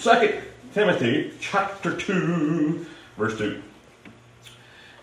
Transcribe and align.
Second 0.00 0.42
Timothy 0.72 1.30
chapter 1.40 1.94
2, 1.94 2.86
verse 3.18 3.36
2. 3.36 3.62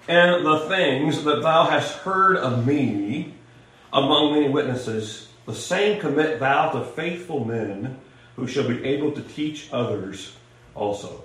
And 0.08 0.44
the 0.44 0.62
things 0.68 1.24
that 1.24 1.44
thou 1.44 1.66
hast 1.66 1.98
heard 1.98 2.36
of 2.36 2.66
me 2.66 3.36
among 3.94 4.34
many 4.34 4.50
witnesses, 4.50 5.28
the 5.46 5.54
same 5.54 6.00
commit 6.02 6.40
thou 6.40 6.72
to 6.72 6.84
faithful 6.84 7.46
men 7.46 8.00
who 8.38 8.48
shall 8.48 8.68
be 8.68 8.84
able 8.86 9.12
to 9.12 9.22
teach 9.22 9.70
others 9.72 10.36
also. 10.74 11.22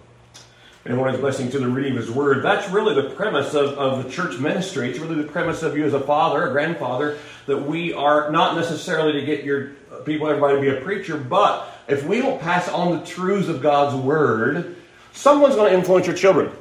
And 0.85 1.01
what 1.01 1.15
is 1.15 1.21
blessing 1.21 1.51
to 1.53 1.59
the 1.59 1.69
reading 1.69 1.93
of 1.93 1.99
his 2.05 2.11
word. 2.11 2.45
That's 2.45 2.69
really 2.69 2.95
the 2.95 3.09
premise 3.15 3.55
of, 3.55 3.71
of 3.79 4.05
the 4.05 4.11
church 4.11 4.39
ministry. 4.39 4.91
It's 4.91 4.99
really 4.99 5.23
the 5.23 5.33
premise 5.33 5.63
of 5.63 5.79
you 5.79 5.87
as 5.87 5.95
a 5.95 6.01
father, 6.01 6.47
a 6.47 6.53
grandfather, 6.53 7.17
that 7.47 7.57
we 7.57 7.95
are 7.95 8.31
not 8.31 8.55
necessarily 8.55 9.19
to 9.19 9.25
get 9.25 9.45
your 9.45 9.69
people, 10.05 10.29
everybody 10.29 10.57
to 10.57 10.61
be 10.61 10.77
a 10.77 10.81
preacher, 10.83 11.17
but 11.17 11.72
if 11.89 12.05
we 12.05 12.21
don't 12.21 12.41
pass 12.41 12.69
on 12.69 12.99
the 12.99 13.05
truths 13.05 13.49
of 13.49 13.63
God's 13.63 13.95
word, 13.97 14.77
someone's 15.13 15.55
going 15.55 15.73
to 15.73 15.79
influence 15.79 16.07
your 16.07 16.17
children. 16.17 16.53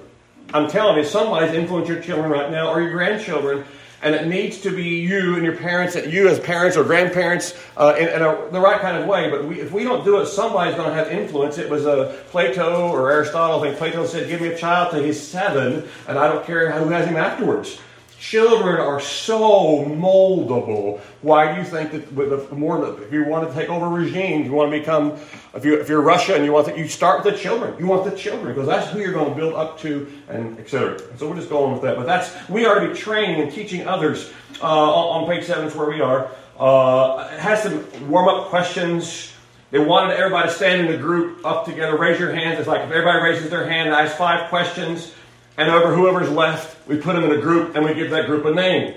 I'm 0.54 0.70
telling 0.70 0.98
you, 0.98 1.04
somebody's 1.04 1.54
influencing 1.54 1.94
your 1.96 2.04
children 2.04 2.30
right 2.30 2.52
now 2.52 2.70
or 2.70 2.82
your 2.82 2.92
grandchildren 2.92 3.66
and 4.02 4.16
it 4.16 4.28
needs 4.28 4.62
to 4.62 4.72
be 4.72 5.00
you 5.00 5.36
and 5.36 5.44
your 5.44 5.56
parents, 5.56 5.96
you 5.96 6.28
as 6.28 6.40
parents 6.40 6.76
or 6.76 6.84
grandparents, 6.84 7.58
uh, 7.78 7.96
in, 7.98 8.08
in 8.08 8.22
a, 8.22 8.50
the 8.52 8.60
right 8.60 8.82
kind 8.82 8.98
of 8.98 9.08
way. 9.08 9.30
But 9.30 9.46
we, 9.46 9.60
if 9.60 9.72
we 9.72 9.84
don't 9.84 10.04
do 10.04 10.20
it, 10.20 10.26
somebody's 10.26 10.76
going 10.76 10.90
to 10.90 10.96
have 10.96 11.10
influence. 11.10 11.58
It 11.58 11.70
was 11.70 11.86
uh, 11.86 12.18
Plato 12.30 12.90
or 12.90 13.12
Aristotle. 13.12 13.62
I 13.62 13.68
think 13.68 13.78
Plato 13.78 14.06
said, 14.06 14.28
"Give 14.28 14.42
me 14.42 14.50
a 14.50 14.58
child 14.58 14.92
till 14.92 15.04
he's 15.04 15.22
seven, 15.22 15.88
and 16.08 16.18
I 16.18 16.28
don't 16.28 16.46
care 16.46 16.72
who 16.72 16.90
has 16.90 17.08
him 17.08 17.18
afterwards." 17.18 17.80
Children 18.22 18.80
are 18.80 19.00
so 19.00 19.84
moldable. 19.84 21.00
Why 21.24 21.52
do 21.52 21.60
you 21.60 21.66
think 21.66 21.92
that 21.92 22.14
with 22.14 22.30
the 22.30 22.56
more 22.56 23.02
if 23.02 23.12
you 23.12 23.26
want 23.26 23.50
to 23.50 23.54
take 23.56 23.68
over 23.68 23.90
regimes, 23.90 24.46
you 24.46 24.52
want 24.52 24.72
to 24.72 24.78
become 24.78 25.14
if 25.56 25.66
you 25.66 25.82
if 25.82 25.90
you're 25.90 26.02
Russia 26.02 26.36
and 26.36 26.46
you 26.46 26.52
want 26.52 26.68
to, 26.68 26.78
you 26.78 26.88
start 26.88 27.26
with 27.26 27.34
the 27.34 27.40
children. 27.40 27.80
You 27.80 27.88
want 27.88 28.06
the 28.08 28.16
children 28.16 28.54
because 28.54 28.68
that's 28.68 28.92
who 28.92 29.00
you're 29.00 29.12
going 29.12 29.32
to 29.32 29.36
build 29.36 29.56
up 29.56 29.80
to 29.80 30.08
and 30.30 30.60
etc. 30.60 31.02
So 31.18 31.28
we're 31.28 31.36
just 31.36 31.50
going 31.50 31.74
with 31.74 31.82
that. 31.82 31.98
But 31.98 32.06
that's 32.06 32.32
we 32.48 32.64
are 32.68 32.80
to 32.80 32.90
be 32.90 32.94
training 32.94 33.42
and 33.42 33.52
teaching 33.52 33.88
others. 33.88 34.32
Uh, 34.62 34.68
on, 34.68 35.28
page 35.28 35.46
seven 35.46 35.66
is 35.66 35.74
where 35.74 35.90
we 35.90 36.00
are. 36.00 36.30
Uh, 36.60 37.28
it 37.34 37.40
has 37.40 37.64
some 37.64 38.08
warm 38.08 38.28
up 38.28 38.50
questions. 38.50 39.34
They 39.72 39.80
wanted 39.80 40.18
everybody 40.18 40.48
to 40.48 40.54
stand 40.54 40.88
in 40.88 40.94
a 40.94 40.98
group 41.00 41.44
up 41.44 41.66
together. 41.66 41.98
Raise 41.98 42.20
your 42.20 42.32
hands. 42.32 42.60
It's 42.60 42.68
like 42.68 42.82
if 42.82 42.92
everybody 42.92 43.20
raises 43.24 43.50
their 43.50 43.68
hand, 43.68 43.96
I 43.96 44.04
ask 44.04 44.16
five 44.16 44.48
questions. 44.50 45.12
And 45.58 45.70
over 45.70 45.94
whoever's 45.94 46.30
left, 46.30 46.88
we 46.88 46.98
put 46.98 47.14
them 47.14 47.24
in 47.24 47.32
a 47.32 47.42
group 47.42 47.76
and 47.76 47.86
we 47.86 47.94
give 47.94 48.12
that 48.12 48.26
group 48.26 48.46
a 48.46 48.54
name. 48.54 48.96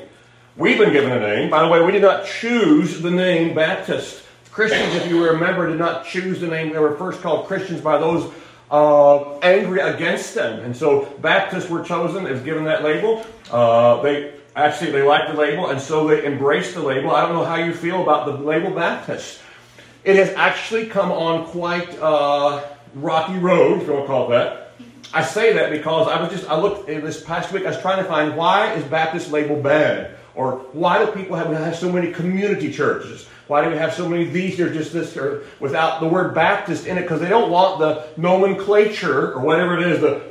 We've 0.56 0.78
been 0.78 0.92
given 0.92 1.10
a 1.10 1.18
name. 1.18 1.50
By 1.50 1.62
the 1.62 1.68
way, 1.68 1.82
we 1.82 1.92
did 1.92 2.02
not 2.02 2.26
choose 2.26 3.00
the 3.00 3.10
name 3.10 3.54
Baptist. 3.54 4.22
Christians, 4.52 4.94
if 4.94 5.08
you 5.08 5.24
remember, 5.26 5.68
did 5.68 5.80
not 5.80 6.06
choose 6.06 6.40
the 6.40 6.46
name. 6.46 6.72
They 6.72 6.78
were 6.78 6.96
first 6.96 7.20
called 7.22 7.48
Christians 7.48 7.80
by 7.80 7.98
those 7.98 8.32
uh, 8.70 9.38
angry 9.40 9.80
against 9.80 10.34
them. 10.36 10.60
And 10.60 10.76
so 10.76 11.06
Baptists 11.20 11.68
were 11.68 11.82
chosen, 11.82 12.26
as 12.26 12.40
given 12.42 12.64
that 12.64 12.84
label. 12.84 13.26
Uh, 13.50 14.00
they 14.02 14.34
actually 14.54 14.92
they 14.92 15.02
liked 15.02 15.32
the 15.32 15.36
label, 15.36 15.70
and 15.70 15.80
so 15.80 16.06
they 16.06 16.24
embraced 16.24 16.74
the 16.74 16.82
label. 16.82 17.10
I 17.10 17.22
don't 17.22 17.34
know 17.34 17.44
how 17.44 17.56
you 17.56 17.74
feel 17.74 18.02
about 18.02 18.26
the 18.26 18.32
label 18.32 18.70
Baptist. 18.70 19.40
It 20.04 20.16
has 20.16 20.30
actually 20.30 20.86
come 20.86 21.10
on 21.10 21.46
quite 21.46 21.98
uh, 21.98 22.64
rocky 22.94 23.38
road, 23.38 23.80
if 23.80 23.88
you 23.88 23.92
want 23.92 24.04
to 24.04 24.06
call 24.06 24.26
it 24.26 24.36
that. 24.36 24.63
I 25.12 25.22
say 25.22 25.52
that 25.54 25.70
because 25.70 26.08
I 26.08 26.20
was 26.20 26.30
just, 26.30 26.48
I 26.48 26.58
looked 26.58 26.88
eh, 26.88 27.00
this 27.00 27.22
past 27.22 27.52
week, 27.52 27.64
I 27.64 27.70
was 27.70 27.80
trying 27.80 28.02
to 28.02 28.08
find 28.08 28.36
why 28.36 28.72
is 28.74 28.84
Baptist 28.84 29.30
label 29.30 29.60
bad? 29.60 30.16
Or 30.34 30.58
why 30.72 31.04
do 31.04 31.12
people 31.12 31.36
have, 31.36 31.46
have 31.48 31.76
so 31.76 31.92
many 31.92 32.12
community 32.12 32.72
churches? 32.72 33.28
Why 33.46 33.62
do 33.62 33.70
we 33.70 33.76
have 33.76 33.94
so 33.94 34.08
many 34.08 34.26
of 34.26 34.32
these 34.32 34.58
or 34.58 34.72
just 34.72 34.92
this 34.92 35.16
or 35.16 35.44
without 35.60 36.00
the 36.00 36.08
word 36.08 36.34
Baptist 36.34 36.86
in 36.86 36.98
it? 36.98 37.02
Because 37.02 37.20
they 37.20 37.28
don't 37.28 37.50
want 37.50 37.78
the 37.78 38.06
nomenclature 38.16 39.32
or 39.32 39.40
whatever 39.40 39.78
it 39.78 39.86
is, 39.86 40.00
the 40.00 40.22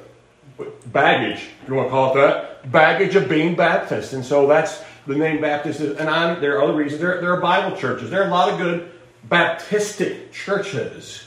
baggage, 0.88 1.48
if 1.62 1.70
you 1.70 1.76
want 1.76 1.88
to 1.88 1.92
call 1.92 2.12
it 2.12 2.16
that, 2.16 2.72
baggage 2.72 3.16
of 3.16 3.30
being 3.30 3.56
Baptist. 3.56 4.14
And 4.14 4.26
so 4.26 4.48
that's 4.48 4.84
the 5.08 5.16
name 5.16 5.42
Baptist. 5.42 5.80
Is, 5.80 5.98
and 5.98 6.10
I'm, 6.10 6.42
there 6.42 6.58
are 6.58 6.64
other 6.64 6.74
reasons. 6.74 7.02
There, 7.02 7.22
there 7.22 7.34
are 7.34 7.42
Bible 7.42 7.78
churches. 7.78 8.10
There 8.10 8.22
are 8.24 8.28
a 8.28 8.32
lot 8.32 8.50
of 8.50 8.58
good 8.58 8.92
Baptistic 9.30 10.32
churches. 10.32 11.24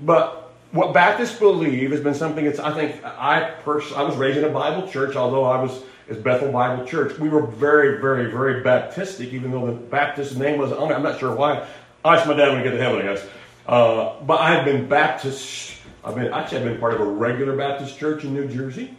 But 0.00 0.45
what 0.72 0.92
Baptists 0.92 1.38
believe 1.38 1.90
has 1.92 2.00
been 2.00 2.14
something 2.14 2.44
that's, 2.44 2.58
I 2.58 2.72
think, 2.72 3.04
I 3.04 3.52
pers- 3.62 3.92
I 3.92 4.02
was 4.02 4.16
raised 4.16 4.38
in 4.38 4.44
a 4.44 4.50
Bible 4.50 4.88
church, 4.88 5.16
although 5.16 5.44
I 5.44 5.62
was 5.62 5.82
at 6.10 6.22
Bethel 6.22 6.52
Bible 6.52 6.84
Church. 6.84 7.18
We 7.18 7.28
were 7.28 7.46
very, 7.46 8.00
very, 8.00 8.30
very 8.30 8.62
Baptistic, 8.62 9.32
even 9.32 9.50
though 9.50 9.66
the 9.66 9.72
Baptist 9.72 10.36
name 10.36 10.58
was 10.58 10.72
on 10.72 10.90
it. 10.90 10.94
I'm 10.94 11.02
not 11.02 11.18
sure 11.18 11.34
why. 11.34 11.66
I 12.04 12.16
asked 12.16 12.26
my 12.26 12.34
dad 12.34 12.50
when 12.50 12.58
I 12.58 12.62
get 12.62 12.70
to 12.70 12.78
heaven, 12.80 13.00
I 13.00 13.14
guess. 13.14 13.26
Uh, 13.66 14.20
but 14.22 14.40
I've 14.40 14.64
been 14.64 14.88
Baptist. 14.88 15.74
I've 16.04 16.14
been 16.14 16.32
actually 16.32 16.58
I've 16.58 16.64
been 16.64 16.78
part 16.78 16.94
of 16.94 17.00
a 17.00 17.04
regular 17.04 17.56
Baptist 17.56 17.98
church 17.98 18.22
in 18.22 18.32
New 18.32 18.46
Jersey, 18.46 18.94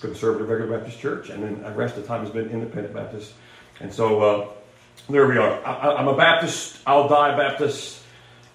conservative 0.00 0.48
regular 0.48 0.78
Baptist 0.78 1.00
church, 1.00 1.30
and 1.30 1.42
then 1.42 1.62
the 1.62 1.72
rest 1.72 1.96
of 1.96 2.02
the 2.02 2.08
time 2.08 2.20
has 2.20 2.30
been 2.30 2.48
independent 2.50 2.94
Baptist. 2.94 3.32
And 3.80 3.92
so 3.92 4.20
uh, 4.22 4.48
there 5.08 5.26
we 5.26 5.36
are. 5.36 5.64
I, 5.66 5.96
I'm 5.96 6.06
a 6.06 6.16
Baptist. 6.16 6.78
I'll 6.86 7.08
die 7.08 7.36
Baptist. 7.36 8.03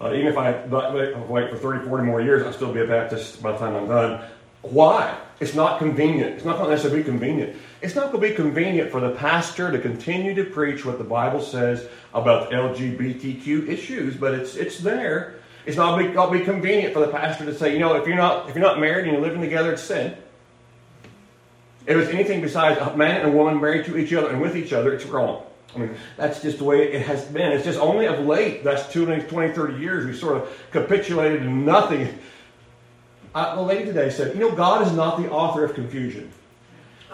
Uh, 0.02 0.14
even 0.14 0.28
if 0.28 0.38
I 0.38 0.66
wait 0.66 1.50
for 1.50 1.58
30, 1.58 1.88
40 1.88 2.04
more 2.04 2.22
years, 2.22 2.46
I'll 2.46 2.54
still 2.54 2.74
be 2.74 2.80
a 2.80 2.88
Baptist 2.88 3.42
by 3.44 3.52
the 3.52 3.58
time 3.58 3.76
I'm 3.76 3.88
done. 3.88 4.26
Why? 4.62 5.18
It's 5.40 5.56
not 5.56 5.80
convenient. 5.80 6.36
It's 6.36 6.46
not 6.46 6.58
going 6.58 6.70
to 6.70 6.72
necessarily 6.72 7.02
be 7.02 7.06
convenient. 7.06 7.58
It's 7.82 7.96
not 7.96 8.12
going 8.12 8.22
to 8.24 8.30
be 8.30 8.36
convenient 8.36 8.92
for 8.92 9.00
the 9.00 9.12
pastor 9.12 9.72
to 9.72 9.80
continue 9.80 10.34
to 10.36 10.44
preach 10.44 10.86
what 10.86 10.98
the 10.98 11.04
Bible 11.04 11.42
says 11.42 11.88
about 12.14 12.52
LGBTQ 12.52 13.68
issues, 13.68 14.16
but 14.16 14.34
it's 14.34 14.56
it's 14.56 14.80
there. 14.80 15.36
It's 15.66 15.78
not 15.78 15.98
going 15.98 16.14
to 16.14 16.32
be 16.32 16.44
convenient 16.44 16.94
for 16.94 17.00
the 17.00 17.08
pastor 17.08 17.46
to 17.46 17.54
say, 17.54 17.74
you 17.74 17.80
know, 17.80 17.96
if 17.96 18.08
you're 18.08 18.18
not 18.18 18.50
if 18.50 18.56
you're 18.56 18.64
not 18.64 18.80
married 18.80 19.06
and 19.06 19.14
you're 19.14 19.22
living 19.22 19.42
together, 19.42 19.74
it's 19.74 19.84
sin. 19.84 20.16
If 21.86 21.98
it's 21.98 22.12
anything 22.12 22.42
besides 22.42 22.80
a 22.80 22.96
man 22.98 23.22
and 23.22 23.30
a 23.30 23.32
woman 23.32 23.62
married 23.62 23.86
to 23.86 23.98
each 23.98 24.14
other 24.14 24.30
and 24.30 24.42
with 24.42 24.58
each 24.58 24.74
other, 24.74 24.94
it's 24.94 25.06
wrong. 25.06 25.44
I 25.76 25.80
mean, 25.80 25.96
that's 26.18 26.42
just 26.42 26.58
the 26.58 26.64
way 26.64 26.92
it 26.92 27.04
has 27.04 27.26
been. 27.26 27.52
It's 27.52 27.64
just 27.64 27.80
only 27.80 28.08
of 28.08 28.26
late, 28.26 28.64
that's 28.64 28.92
20, 28.92 29.22
30 29.28 29.80
years, 29.80 30.06
we 30.06 30.14
sort 30.14 30.38
of 30.38 30.50
capitulated 30.72 31.42
to 31.42 31.50
nothing. 31.50 32.18
Uh, 33.36 33.56
the 33.56 33.62
lady 33.62 33.86
today 33.86 34.10
said, 34.10 34.34
You 34.34 34.42
know, 34.42 34.52
God 34.52 34.86
is 34.86 34.94
not 34.94 35.22
the 35.22 35.30
author 35.30 35.64
of 35.64 35.76
confusion. 35.76 36.32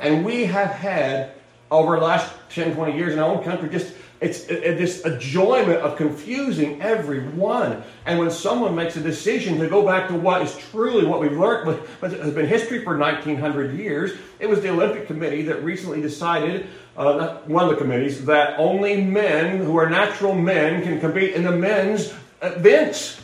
And 0.01 0.25
we 0.25 0.45
have 0.45 0.71
had, 0.71 1.33
over 1.69 1.97
the 1.97 2.05
last 2.05 2.33
10, 2.49 2.75
20 2.75 2.97
years 2.97 3.13
in 3.13 3.19
our 3.19 3.29
own 3.29 3.43
country, 3.43 3.69
just 3.69 3.93
it's 4.25 4.45
this 4.45 5.01
enjoyment 5.01 5.81
of 5.81 5.95
confusing 5.97 6.81
everyone. 6.81 7.83
And 8.07 8.17
when 8.17 8.31
someone 8.31 8.75
makes 8.75 8.95
a 8.95 9.01
decision 9.01 9.59
to 9.59 9.69
go 9.69 9.85
back 9.85 10.07
to 10.07 10.15
what 10.15 10.41
is 10.41 10.57
truly 10.71 11.05
what 11.05 11.21
we've 11.21 11.37
learned, 11.37 11.79
but 12.01 12.11
has 12.11 12.33
been 12.33 12.47
history 12.47 12.83
for 12.83 12.97
1900 12.97 13.77
years, 13.77 14.13
it 14.39 14.49
was 14.49 14.61
the 14.61 14.69
Olympic 14.69 15.05
Committee 15.05 15.43
that 15.43 15.63
recently 15.63 16.01
decided 16.01 16.67
uh, 16.97 17.37
one 17.41 17.65
of 17.65 17.69
the 17.69 17.75
committees, 17.75 18.25
that 18.25 18.57
only 18.57 19.01
men 19.01 19.59
who 19.59 19.77
are 19.77 19.89
natural 19.89 20.33
men 20.33 20.81
can 20.81 20.99
compete 20.99 21.35
in 21.35 21.43
the 21.43 21.51
men's 21.51 22.13
events 22.41 23.21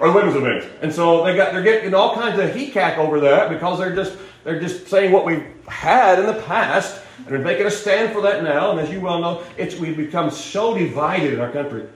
or 0.00 0.10
women's 0.12 0.34
events. 0.34 0.66
And 0.82 0.92
so 0.92 1.22
they 1.24 1.36
got 1.36 1.52
they're 1.52 1.62
getting 1.62 1.94
all 1.94 2.14
kinds 2.14 2.40
of 2.40 2.54
heat 2.54 2.72
cack 2.72 2.98
over 2.98 3.20
that 3.20 3.50
because 3.50 3.78
they're 3.78 3.94
just 3.94 4.16
they're 4.42 4.58
just 4.58 4.88
saying 4.88 5.12
what 5.12 5.24
we've 5.24 5.46
had 5.68 6.18
in 6.18 6.26
the 6.26 6.42
past 6.42 7.00
and 7.26 7.30
we're 7.30 7.38
making 7.38 7.66
a 7.66 7.70
stand 7.70 8.12
for 8.12 8.22
that 8.22 8.42
now. 8.42 8.70
And 8.70 8.80
as 8.80 8.90
you 8.90 9.00
well 9.00 9.20
know, 9.20 9.42
it's 9.56 9.76
we've 9.76 9.96
become 9.96 10.30
so 10.30 10.76
divided 10.76 11.34
in 11.34 11.40
our 11.40 11.50
country. 11.50 11.86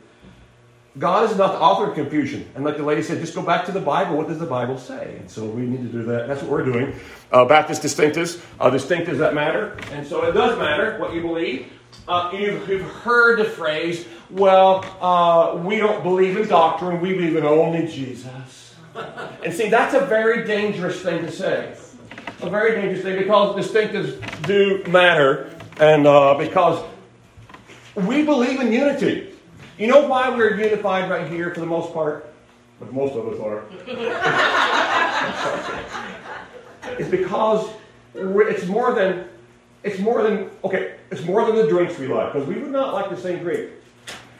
God 0.98 1.28
is 1.28 1.36
not 1.36 1.52
the 1.52 1.58
author 1.58 1.88
of 1.88 1.94
confusion. 1.94 2.48
And 2.54 2.64
like 2.64 2.76
the 2.76 2.84
lady 2.84 3.02
said, 3.02 3.20
just 3.20 3.34
go 3.34 3.42
back 3.42 3.64
to 3.66 3.72
the 3.72 3.80
Bible. 3.80 4.16
What 4.16 4.28
does 4.28 4.38
the 4.38 4.46
Bible 4.46 4.78
say? 4.78 5.16
And 5.18 5.28
so 5.28 5.44
we 5.44 5.62
need 5.62 5.82
to 5.82 5.88
do 5.88 6.04
that. 6.04 6.28
That's 6.28 6.40
what 6.42 6.50
we're 6.50 6.64
doing. 6.64 6.94
Uh, 7.32 7.44
Baptist 7.44 7.82
distinctives, 7.82 8.44
uh, 8.60 8.70
distinctives 8.70 9.18
that 9.18 9.34
matter. 9.34 9.76
And 9.90 10.06
so 10.06 10.24
it 10.24 10.32
does 10.32 10.56
matter 10.56 10.96
what 10.98 11.12
you 11.12 11.20
believe. 11.20 11.72
Uh, 12.06 12.30
you've, 12.32 12.68
you've, 12.68 12.82
heard 12.82 13.38
the 13.38 13.44
phrase, 13.44 14.06
well, 14.30 14.84
uh, 15.00 15.56
we 15.56 15.78
don't 15.78 16.02
believe 16.02 16.36
in 16.36 16.46
doctrine, 16.46 17.00
we 17.00 17.14
believe 17.14 17.36
in 17.36 17.44
only 17.44 17.86
Jesus. 17.86 18.74
and 19.44 19.52
see, 19.52 19.68
that's 19.68 19.94
a 19.94 20.04
very 20.06 20.46
dangerous 20.46 21.00
thing 21.00 21.22
to 21.22 21.32
say. 21.32 21.74
A 22.42 22.50
very 22.50 22.80
dangerous 22.80 23.02
thing 23.02 23.18
because 23.18 23.56
distinctives 23.56 24.20
do 24.46 24.82
matter 24.88 25.50
and 25.78 26.06
uh, 26.06 26.34
because 26.34 26.84
we 27.94 28.24
believe 28.24 28.60
in 28.60 28.72
unity. 28.72 29.30
You 29.78 29.88
know 29.88 30.06
why 30.06 30.28
we're 30.28 30.58
unified 30.58 31.10
right 31.10 31.30
here 31.30 31.52
for 31.52 31.60
the 31.60 31.66
most 31.66 31.92
part? 31.92 32.32
But 32.78 32.92
most 32.92 33.14
of 33.14 33.26
us 33.28 33.40
are. 33.40 33.64
it's 36.98 37.08
because 37.08 37.68
it's 38.14 38.66
more 38.66 38.94
than 38.94 39.28
it's 39.82 39.98
more 39.98 40.22
than 40.22 40.50
okay. 40.64 40.96
It's 41.10 41.24
more 41.24 41.46
than 41.46 41.56
the 41.56 41.68
drinks 41.68 41.98
we 41.98 42.08
like 42.08 42.32
because 42.32 42.48
we 42.48 42.54
would 42.54 42.72
not 42.72 42.94
like 42.94 43.10
the 43.10 43.16
same 43.16 43.40
drink. 43.40 43.70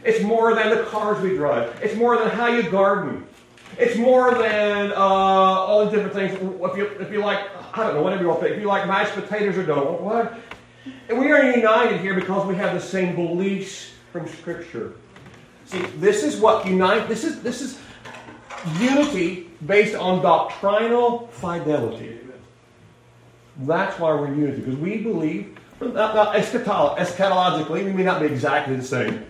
It's 0.05 0.23
more 0.23 0.55
than 0.55 0.71
the 0.71 0.85
cars 0.85 1.23
we 1.23 1.37
drive. 1.37 1.81
It's 1.83 1.97
more 1.97 2.19
than 2.19 2.29
how 2.29 2.47
you 2.47 2.69
garden. 2.71 3.27
It's 3.79 3.97
more 3.97 4.35
than 4.35 4.93
uh, 4.93 4.97
all 4.97 5.85
the 5.85 5.91
different 5.91 6.15
things. 6.15 6.35
If 6.35 6.77
you 6.77 6.87
if 7.01 7.11
you 7.11 7.21
like, 7.21 7.49
I 7.75 7.83
don't 7.83 7.95
know, 7.95 8.03
whatever 8.03 8.23
you 8.23 8.29
want 8.29 8.41
to. 8.41 8.53
If 8.55 8.61
you 8.61 8.69
like 8.69 8.87
mashed 8.87 9.15
potatoes 9.15 9.59
or 9.59 9.67
dough, 9.67 9.99
what? 10.01 10.39
And 11.09 11.19
we 11.19 11.33
are 11.33 11.43
united 11.43 12.01
here 12.01 12.15
because 12.15 12.47
we 12.47 12.55
have 12.55 12.73
the 12.73 12.81
same 12.81 13.17
beliefs 13.17 13.91
from 14.13 14.29
Scripture. 14.29 14.93
See, 15.67 15.81
this 15.99 16.23
is 16.23 16.37
what 16.37 16.67
unite. 16.67 17.09
This 17.09 17.25
is 17.25 17.43
this 17.43 17.61
is 17.61 17.81
unity 18.79 19.51
based 19.67 19.97
on 19.97 20.23
doctrinal 20.23 21.27
fidelity. 21.29 22.21
That's 23.59 23.99
why 23.99 24.15
we're 24.15 24.35
unity, 24.35 24.61
because 24.61 24.77
we 24.77 24.99
believe, 24.99 25.57
not, 25.81 26.15
not 26.15 26.35
eschatologically, 26.35 27.85
we 27.85 27.93
may 27.93 28.03
not 28.03 28.21
be 28.21 28.27
exactly 28.27 28.77
the 28.77 28.83
same. 28.83 29.25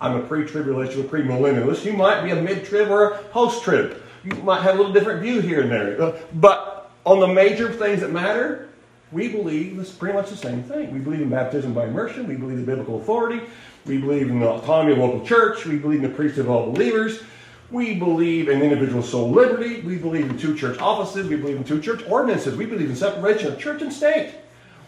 I'm 0.00 0.16
a 0.16 0.22
pre-tribulation, 0.22 1.02
a 1.02 1.04
pre-millennialist. 1.04 1.84
You 1.84 1.92
might 1.92 2.22
be 2.22 2.30
a 2.30 2.40
mid-trib 2.40 2.88
or 2.90 3.10
a 3.10 3.18
post-trib. 3.24 4.02
You 4.24 4.34
might 4.42 4.62
have 4.62 4.76
a 4.76 4.78
little 4.78 4.92
different 4.92 5.22
view 5.22 5.40
here 5.40 5.60
and 5.60 5.70
there. 5.70 6.14
But 6.34 6.77
on 7.08 7.20
the 7.20 7.26
major 7.26 7.72
things 7.72 8.02
that 8.02 8.12
matter, 8.12 8.68
we 9.12 9.28
believe 9.28 9.78
it's 9.78 9.90
pretty 9.90 10.14
much 10.14 10.28
the 10.28 10.36
same 10.36 10.62
thing. 10.62 10.92
We 10.92 10.98
believe 10.98 11.22
in 11.22 11.30
baptism 11.30 11.72
by 11.72 11.86
immersion. 11.86 12.28
We 12.28 12.34
believe 12.34 12.58
in 12.58 12.66
biblical 12.66 13.00
authority. 13.00 13.40
We 13.86 13.96
believe 13.96 14.28
in 14.28 14.40
the 14.40 14.46
autonomy 14.46 14.92
of 14.92 14.98
local 14.98 15.24
church. 15.24 15.64
We 15.64 15.78
believe 15.78 16.04
in 16.04 16.10
the 16.10 16.14
priesthood 16.14 16.44
of 16.44 16.50
all 16.50 16.70
believers. 16.70 17.22
We 17.70 17.94
believe 17.94 18.50
in 18.50 18.60
individual 18.60 19.02
soul 19.02 19.30
liberty. 19.30 19.80
We 19.80 19.96
believe 19.96 20.28
in 20.28 20.36
two 20.36 20.54
church 20.54 20.78
offices. 20.80 21.28
We 21.28 21.36
believe 21.36 21.56
in 21.56 21.64
two 21.64 21.80
church 21.80 22.02
ordinances. 22.06 22.56
We 22.56 22.66
believe 22.66 22.90
in 22.90 22.96
separation 22.96 23.54
of 23.54 23.58
church 23.58 23.80
and 23.80 23.90
state. 23.90 24.34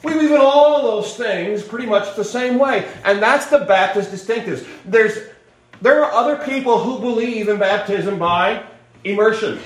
We 0.02 0.12
believe 0.12 0.32
in 0.32 0.40
all 0.42 0.82
those 0.82 1.16
things 1.16 1.62
pretty 1.62 1.86
much 1.86 2.16
the 2.16 2.24
same 2.24 2.58
way. 2.58 2.86
And 3.04 3.22
that's 3.22 3.46
the 3.46 3.60
Baptist 3.60 4.10
distinctives. 4.10 4.66
There's, 4.84 5.16
there 5.80 6.04
are 6.04 6.12
other 6.12 6.36
people 6.36 6.78
who 6.78 6.98
believe 6.98 7.48
in 7.48 7.58
baptism 7.58 8.18
by 8.18 8.62
immersion. 9.04 9.58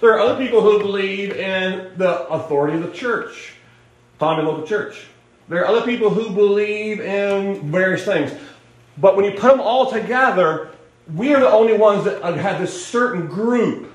There 0.00 0.12
are 0.12 0.20
other 0.20 0.36
people 0.36 0.60
who 0.60 0.78
believe 0.78 1.32
in 1.32 1.92
the 1.96 2.26
authority 2.28 2.76
of 2.76 2.84
the 2.84 2.96
church, 2.96 3.54
autonomy 4.16 4.48
of 4.48 4.60
the 4.60 4.66
church. 4.66 5.06
There 5.48 5.62
are 5.62 5.66
other 5.66 5.84
people 5.84 6.10
who 6.10 6.30
believe 6.30 7.00
in 7.00 7.70
various 7.70 8.04
things. 8.04 8.32
But 8.98 9.16
when 9.16 9.24
you 9.24 9.32
put 9.32 9.50
them 9.50 9.60
all 9.60 9.90
together, 9.90 10.70
we 11.14 11.34
are 11.34 11.40
the 11.40 11.50
only 11.50 11.76
ones 11.76 12.04
that 12.04 12.22
have 12.22 12.60
this 12.60 12.86
certain 12.86 13.26
group 13.26 13.92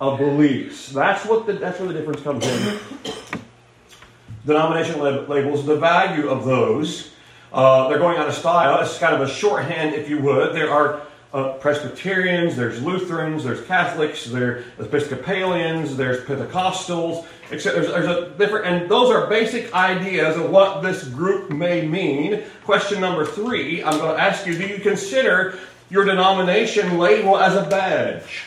of 0.00 0.18
beliefs. 0.18 0.90
That's 0.90 1.24
what 1.24 1.46
the, 1.46 1.54
that's 1.54 1.78
where 1.80 1.88
the 1.88 1.94
difference 1.94 2.20
comes 2.20 2.46
in. 2.46 2.78
Denomination 4.46 5.00
labels, 5.00 5.64
the 5.64 5.76
value 5.76 6.28
of 6.28 6.44
those, 6.44 7.10
uh, 7.52 7.88
they're 7.88 7.98
going 7.98 8.18
out 8.18 8.28
of 8.28 8.34
style. 8.34 8.80
It's 8.82 8.98
kind 8.98 9.14
of 9.14 9.22
a 9.22 9.28
shorthand, 9.28 9.94
if 9.94 10.10
you 10.10 10.18
would. 10.18 10.54
There 10.54 10.70
are 10.70 11.02
uh, 11.34 11.54
Presbyterians, 11.54 12.54
there's 12.54 12.80
Lutherans, 12.80 13.42
there's 13.42 13.60
Catholics, 13.66 14.24
there's 14.24 14.64
Episcopalians, 14.78 15.96
there's 15.96 16.24
Pentecostals, 16.24 17.26
etc. 17.50 17.80
There's, 17.80 17.92
there's 17.92 18.06
a 18.06 18.30
different, 18.38 18.66
and 18.66 18.88
those 18.88 19.10
are 19.10 19.26
basic 19.26 19.74
ideas 19.74 20.36
of 20.36 20.48
what 20.48 20.82
this 20.84 21.02
group 21.08 21.50
may 21.50 21.84
mean. 21.84 22.44
Question 22.64 23.00
number 23.00 23.26
three, 23.26 23.82
I'm 23.82 23.98
going 23.98 24.14
to 24.16 24.22
ask 24.22 24.46
you: 24.46 24.56
Do 24.56 24.64
you 24.64 24.78
consider 24.78 25.58
your 25.90 26.04
denomination 26.04 26.98
label 26.98 27.36
as 27.36 27.56
a 27.56 27.68
badge? 27.68 28.44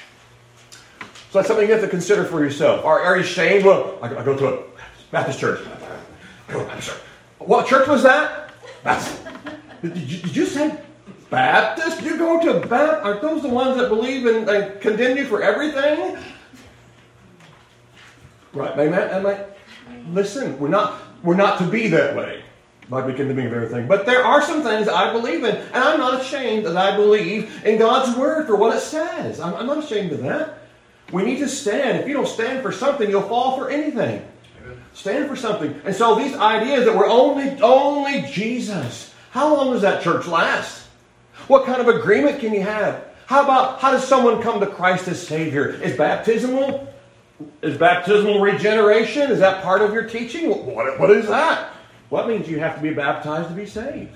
So 1.01 1.39
that's 1.39 1.49
something 1.49 1.67
you 1.67 1.73
have 1.73 1.83
to 1.83 1.89
consider 1.89 2.23
for 2.23 2.41
yourself. 2.41 2.85
Are, 2.85 3.01
are 3.01 3.17
you 3.17 3.23
ashamed? 3.23 3.65
Well, 3.65 3.99
I, 4.01 4.15
I 4.15 4.23
go 4.23 4.37
to 4.37 4.47
a 4.47 4.63
Baptist 5.11 5.39
church. 5.39 5.59
What 7.39 7.67
church 7.67 7.85
was 7.89 8.03
that? 8.03 8.53
That's, 8.83 9.19
did, 9.81 9.93
did 9.93 10.35
you 10.35 10.45
say 10.45 10.79
Baptist? 11.29 12.01
You 12.01 12.17
go 12.17 12.39
to 12.41 12.67
Baptist? 12.67 13.05
Aren't 13.05 13.21
those 13.21 13.41
the 13.41 13.49
ones 13.49 13.77
that 13.77 13.89
believe 13.89 14.25
and, 14.25 14.49
and 14.49 14.81
condemn 14.81 15.17
you 15.17 15.25
for 15.25 15.41
everything? 15.41 16.17
Right, 18.53 18.77
amen? 18.77 19.09
Am 19.09 19.25
I? 19.25 19.45
Listen, 20.11 20.57
we're 20.59 20.67
not 20.69 20.99
we're 21.23 21.35
not 21.35 21.59
to 21.59 21.65
be 21.65 21.87
that 21.89 22.15
way 22.15 22.43
by 22.89 23.05
be 23.05 23.13
condemning 23.13 23.47
of 23.47 23.53
everything. 23.53 23.87
But 23.87 24.05
there 24.05 24.23
are 24.23 24.41
some 24.41 24.63
things 24.63 24.87
I 24.87 25.11
believe 25.11 25.43
in, 25.43 25.55
and 25.55 25.75
I'm 25.75 25.99
not 25.99 26.21
ashamed 26.21 26.65
that 26.65 26.77
I 26.77 26.95
believe 26.95 27.65
in 27.65 27.77
God's 27.77 28.17
word 28.17 28.47
for 28.47 28.55
what 28.55 28.75
it 28.75 28.79
says. 28.79 29.39
I'm, 29.39 29.53
I'm 29.55 29.67
not 29.67 29.83
ashamed 29.83 30.13
of 30.13 30.21
that. 30.23 30.59
We 31.11 31.23
need 31.23 31.39
to 31.39 31.49
stand. 31.49 31.99
If 31.99 32.07
you 32.07 32.13
don't 32.13 32.27
stand 32.27 32.61
for 32.61 32.71
something, 32.71 33.09
you'll 33.09 33.23
fall 33.23 33.57
for 33.57 33.69
anything. 33.69 34.25
Stand 34.93 35.29
for 35.29 35.35
something. 35.35 35.79
And 35.85 35.95
so 35.95 36.15
these 36.15 36.35
ideas 36.35 36.85
that 36.85 36.95
we're 36.95 37.09
only 37.09 37.61
only 37.61 38.23
Jesus. 38.31 39.13
How 39.31 39.53
long 39.53 39.73
does 39.73 39.81
that 39.83 40.01
church 40.01 40.25
last? 40.25 40.86
What 41.47 41.65
kind 41.65 41.81
of 41.81 41.87
agreement 41.87 42.39
can 42.39 42.53
you 42.53 42.61
have? 42.61 43.05
How 43.25 43.43
about 43.43 43.79
how 43.79 43.91
does 43.91 44.07
someone 44.07 44.41
come 44.41 44.59
to 44.59 44.67
Christ 44.67 45.07
as 45.07 45.25
Savior? 45.25 45.69
Is 45.69 45.97
baptismal? 45.97 46.93
Is 47.61 47.77
baptismal 47.77 48.39
regeneration? 48.39 49.31
Is 49.31 49.39
that 49.39 49.63
part 49.63 49.81
of 49.81 49.93
your 49.93 50.03
teaching? 50.03 50.49
What, 50.49 50.99
what 50.99 51.11
is 51.11 51.27
that? 51.27 51.73
Well, 52.09 52.25
that 52.25 52.33
means 52.33 52.49
you 52.49 52.59
have 52.59 52.75
to 52.75 52.81
be 52.81 52.91
baptized 52.91 53.49
to 53.49 53.55
be 53.55 53.65
saved. 53.65 54.13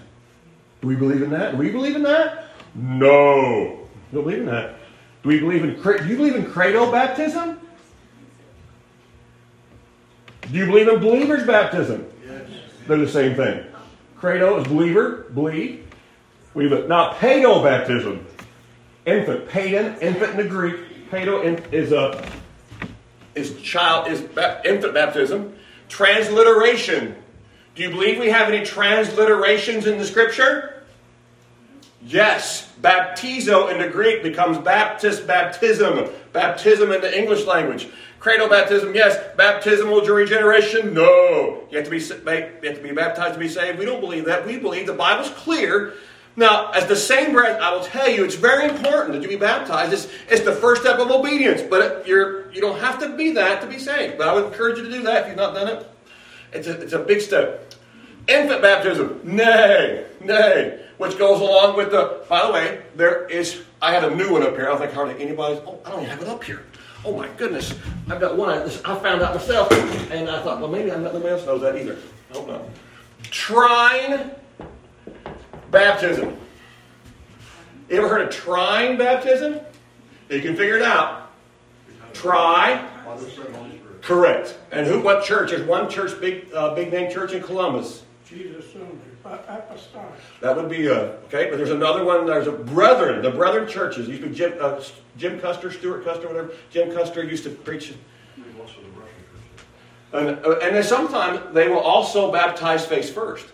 Do 0.82 0.88
we 0.88 0.96
believe 0.96 1.22
in 1.22 1.30
that? 1.32 1.52
Do 1.52 1.58
we 1.58 1.70
believe 1.70 1.96
in 1.96 2.04
that? 2.04 2.46
No. 2.74 3.88
We 4.12 4.16
don't 4.16 4.24
believe 4.24 4.40
in 4.40 4.46
that. 4.46 4.76
Do 5.24 5.30
we 5.30 5.40
believe 5.40 5.64
in 5.64 5.82
do 5.82 6.08
you 6.08 6.18
believe 6.18 6.36
in 6.36 6.46
credo 6.46 6.92
baptism? 6.92 7.60
Do 10.42 10.58
you 10.58 10.66
believe 10.66 10.88
in 10.88 11.00
believer's 11.00 11.46
baptism? 11.46 12.06
Yes. 12.26 12.50
They're 12.88 12.98
the 12.98 13.08
same 13.08 13.36
thing. 13.36 13.64
Credo 14.18 14.60
is 14.60 14.68
believer, 14.68 15.28
believe. 15.34 15.88
We 16.54 16.70
have 16.70 16.88
now 16.88 17.14
pedo 17.14 17.64
baptism. 17.64 18.26
Infant, 19.06 19.48
paedan, 19.48 20.02
infant 20.02 20.32
in 20.32 20.38
the 20.38 20.48
Greek. 20.48 21.10
Pedo 21.10 21.74
is 21.74 21.92
a 21.92 22.24
is 23.36 23.60
child 23.62 24.08
is 24.08 24.22
infant 24.66 24.94
baptism. 24.94 25.56
Transliteration. 25.88 27.16
Do 27.76 27.84
you 27.84 27.90
believe 27.90 28.20
we 28.20 28.30
have 28.30 28.50
any 28.50 28.66
transliterations 28.66 29.86
in 29.88 29.98
the 29.98 30.06
scripture? 30.06 30.84
Yes. 32.04 32.70
Baptizo 32.82 33.72
in 33.72 33.80
the 33.80 33.88
Greek 33.88 34.24
becomes 34.24 34.58
Baptist 34.58 35.26
baptism. 35.26 36.10
Baptism 36.34 36.92
in 36.92 37.02
the 37.02 37.18
English 37.18 37.46
language. 37.46 37.88
Credo 38.20 38.48
baptism, 38.50 38.94
yes. 38.94 39.18
Baptismal 39.36 40.06
regeneration, 40.06 40.94
no. 40.94 41.64
You 41.72 41.78
have, 41.78 41.86
to 41.86 41.92
be, 41.92 41.98
you 41.98 42.70
have 42.70 42.78
to 42.78 42.84
be 42.84 42.92
baptized 42.92 43.34
to 43.34 43.40
be 43.40 43.50
saved. 43.50 43.80
We 43.80 43.86
don't 43.86 44.02
believe 44.02 44.26
that. 44.26 44.46
We 44.46 44.58
believe 44.58 44.86
the 44.86 44.94
Bible's 44.94 45.32
clear 45.32 45.94
now, 46.36 46.72
as 46.72 46.86
the 46.88 46.96
same 46.96 47.34
breath, 47.34 47.60
I 47.60 47.74
will 47.74 47.84
tell 47.84 48.10
you, 48.10 48.24
it's 48.24 48.36
very 48.36 48.70
important 48.70 49.14
that 49.14 49.22
you 49.22 49.28
be 49.28 49.36
baptized. 49.36 49.92
It's, 49.92 50.08
it's 50.30 50.42
the 50.42 50.54
first 50.54 50.82
step 50.82 50.98
of 51.00 51.12
obedience, 51.12 51.62
but 51.62 52.08
you're, 52.08 52.50
you 52.52 52.62
don't 52.62 52.80
have 52.80 53.00
to 53.00 53.16
be 53.18 53.32
that 53.32 53.62
to 53.62 53.68
be 53.68 53.78
saved. 53.78 54.18
But 54.18 54.30
I 54.30 54.34
would 54.34 54.46
encourage 54.46 54.78
you 54.78 54.86
to 54.86 54.92
do 54.92 55.04
that 55.04 55.24
if 55.24 55.28
you've 55.28 55.38
not 55.38 55.54
done 55.54 55.68
it. 55.68 55.92
It's 56.54 56.68
a, 56.68 56.82
it's 56.82 56.94
a 56.94 57.00
big 57.00 57.22
step. 57.22 57.74
Infant 58.28 58.62
baptism, 58.62 59.20
nay, 59.24 60.06
nay, 60.22 60.86
which 60.98 61.18
goes 61.18 61.42
along 61.42 61.76
with 61.76 61.92
the, 61.92 62.24
by 62.30 62.46
the 62.46 62.54
way, 62.54 62.82
there 62.96 63.28
is, 63.28 63.64
I 63.82 63.94
had 63.94 64.06
a 64.06 64.16
new 64.16 64.32
one 64.32 64.44
up 64.44 64.56
here. 64.56 64.68
I 64.68 64.70
don't 64.70 64.80
think 64.80 64.94
hardly 64.94 65.22
anybody's, 65.22 65.60
oh, 65.66 65.80
I 65.86 65.90
don't 65.90 66.04
even 66.04 66.12
have 66.12 66.22
it 66.22 66.28
up 66.30 66.44
here. 66.44 66.64
Oh 67.04 67.18
my 67.18 67.28
goodness, 67.36 67.74
I've 68.10 68.22
got 68.22 68.38
one. 68.38 68.62
I 68.62 68.96
found 69.00 69.24
out 69.24 69.34
myself, 69.34 69.72
and 70.12 70.30
I 70.30 70.42
thought, 70.44 70.62
well, 70.62 70.70
maybe 70.70 70.92
I'm 70.92 71.04
not, 71.04 71.14
nobody 71.14 71.34
else 71.34 71.46
knows 71.46 71.62
that 71.62 71.76
either. 71.76 71.98
I 72.30 72.34
hope 72.36 72.48
not. 72.48 72.62
Trine 73.24 74.32
Baptism. 75.72 76.38
You 77.90 77.98
ever 77.98 78.10
heard 78.10 78.22
of 78.22 78.30
trine 78.30 78.98
baptism? 78.98 79.60
You 80.30 80.42
can 80.42 80.56
figure 80.56 80.78
it 80.78 80.82
out. 80.82 81.32
Try. 82.14 82.88
Correct. 84.02 84.58
And 84.72 84.86
who? 84.86 85.02
What 85.02 85.24
church? 85.24 85.52
There's 85.52 85.68
one 85.68 85.90
church, 85.90 86.20
big, 86.20 86.54
uh, 86.54 86.76
big 86.76 86.92
name 86.92 87.12
church 87.12 87.34
in 87.34 87.42
Columbus. 87.42 88.04
Jesus. 88.28 88.66
Apostolic. 89.24 90.10
That 90.42 90.56
would 90.56 90.70
be 90.70 90.90
uh, 90.90 91.14
okay. 91.26 91.50
But 91.50 91.58
there's 91.58 91.72
another 91.72 92.04
one. 92.04 92.26
There's 92.26 92.48
a 92.48 92.52
Brethren, 92.52 93.22
the 93.22 93.30
Brethren 93.30 93.68
churches. 93.68 94.08
Used 94.08 94.24
to 94.24 94.30
be 94.30 94.36
Jim, 94.36 94.54
uh, 94.60 94.82
Jim 95.18 95.40
Custer, 95.40 95.72
Stuart 95.72 96.04
Custer, 96.04 96.28
whatever. 96.28 96.54
Jim 96.72 96.92
Custer 96.92 97.24
used 97.24 97.44
to 97.44 97.50
preach. 97.50 97.94
And, 100.14 100.30
uh, 100.46 100.60
and 100.62 100.76
then 100.76 100.84
sometimes 100.84 101.54
they 101.54 101.70
will 101.70 101.80
also 101.80 102.32
baptize 102.32 102.86
face 102.86 103.10
first. 103.10 103.46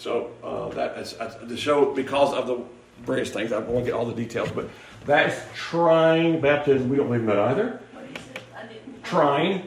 So 0.00 0.30
uh, 0.42 0.70
that 0.70 0.96
is 0.96 1.12
uh, 1.20 1.38
the 1.42 1.58
show 1.58 1.92
because 1.92 2.32
of 2.32 2.46
the 2.46 2.64
various 3.02 3.28
things. 3.28 3.52
I 3.52 3.58
won't 3.58 3.84
get 3.84 3.92
all 3.92 4.06
the 4.06 4.14
details, 4.14 4.50
but 4.50 4.70
that 5.04 5.28
is 5.28 5.38
trine 5.54 6.40
baptism. 6.40 6.88
We 6.88 6.96
don't 6.96 7.08
believe 7.08 7.20
in 7.20 7.26
that 7.26 7.38
either. 7.38 7.82
What 7.92 8.04
is 8.04 8.26
it? 8.28 8.40
I 8.56 8.62
didn't. 8.62 9.04
Trine. 9.04 9.66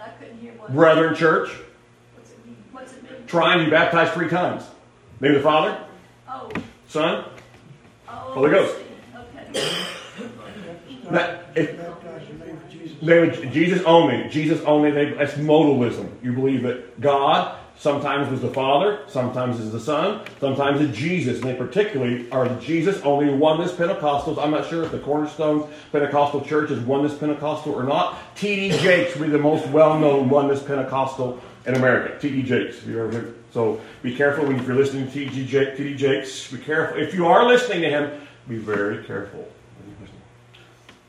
I 0.00 0.08
couldn't 0.10 0.38
hear 0.38 0.52
what. 0.52 0.72
Brethren 0.72 1.16
Church. 1.16 1.48
What's 2.14 2.30
it 2.30 2.46
mean? 2.46 2.56
What's 2.70 2.92
it 2.92 3.02
mean? 3.02 3.26
Trine. 3.26 3.64
You 3.64 3.70
baptize 3.72 4.12
three 4.12 4.28
times. 4.28 4.62
Name 5.18 5.34
the 5.34 5.40
Father, 5.40 5.76
Oh. 6.28 6.48
Son, 6.86 7.24
Oh. 8.08 8.12
Holy 8.12 8.50
Ghost. 8.52 8.76
Okay. 9.16 9.74
That, 11.10 11.46
if, 11.56 11.76
Baptized 11.76 12.30
in 12.30 12.38
the 12.38 12.46
name 12.46 12.56
of 12.56 12.70
Jesus. 12.70 12.98
they 13.02 13.18
would, 13.18 13.52
Jesus 13.52 13.82
only. 13.82 14.28
Jesus 14.28 14.60
only. 14.60 14.92
They, 14.92 15.10
that's 15.10 15.32
modalism. 15.34 16.08
You 16.22 16.34
believe 16.34 16.62
that 16.62 17.00
God 17.00 17.58
Sometimes 17.78 18.30
was 18.30 18.40
the 18.40 18.48
Father, 18.48 19.00
sometimes 19.08 19.58
is 19.58 19.72
the 19.72 19.80
Son, 19.80 20.24
sometimes 20.38 20.80
it's 20.80 20.96
Jesus. 20.96 21.40
And 21.40 21.50
they 21.50 21.54
particularly 21.54 22.30
are 22.30 22.48
Jesus 22.60 23.00
only 23.02 23.32
oneness 23.34 23.72
Pentecostals. 23.72 24.38
I'm 24.38 24.52
not 24.52 24.68
sure 24.68 24.84
if 24.84 24.92
the 24.92 25.00
Cornerstone 25.00 25.68
Pentecostal 25.90 26.42
Church 26.42 26.70
is 26.70 26.78
oneness 26.80 27.18
Pentecostal 27.18 27.74
or 27.74 27.82
not. 27.82 28.18
T.D. 28.36 28.78
Jakes 28.78 29.16
would 29.16 29.26
be 29.26 29.32
the 29.32 29.38
most 29.38 29.66
well 29.68 29.98
known 29.98 30.28
oneness 30.28 30.62
Pentecostal 30.62 31.42
in 31.66 31.74
America. 31.74 32.18
T.D. 32.20 32.42
Jakes. 32.42 32.78
If 32.78 32.86
you 32.86 33.00
ever 33.00 33.12
heard. 33.12 33.34
So 33.52 33.80
be 34.02 34.14
careful 34.14 34.46
when 34.46 34.64
you're 34.64 34.76
listening 34.76 35.10
to 35.10 35.12
T.D. 35.12 35.94
Jakes. 35.96 36.50
Be 36.50 36.58
careful. 36.58 37.00
If 37.00 37.14
you 37.14 37.26
are 37.26 37.46
listening 37.46 37.82
to 37.82 37.90
him, 37.90 38.20
be 38.48 38.56
very 38.56 39.04
careful. 39.04 39.48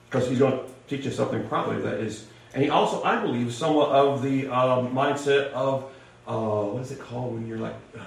because 0.09 0.27
he's 0.27 0.39
going 0.39 0.59
to 0.59 0.65
teach 0.87 1.07
us 1.07 1.15
something 1.15 1.47
probably 1.47 1.81
that 1.81 1.99
is, 1.99 2.27
and 2.53 2.63
he 2.63 2.69
also, 2.69 3.03
I 3.03 3.19
believe, 3.19 3.53
somewhat 3.53 3.89
of 3.89 4.21
the 4.21 4.47
um, 4.47 4.93
mindset 4.93 5.51
of 5.53 5.91
uh, 6.27 6.63
what 6.63 6.81
is 6.81 6.91
it 6.91 6.99
called 6.99 7.33
when 7.33 7.47
you're 7.47 7.57
like, 7.57 7.75
uh, 7.97 8.03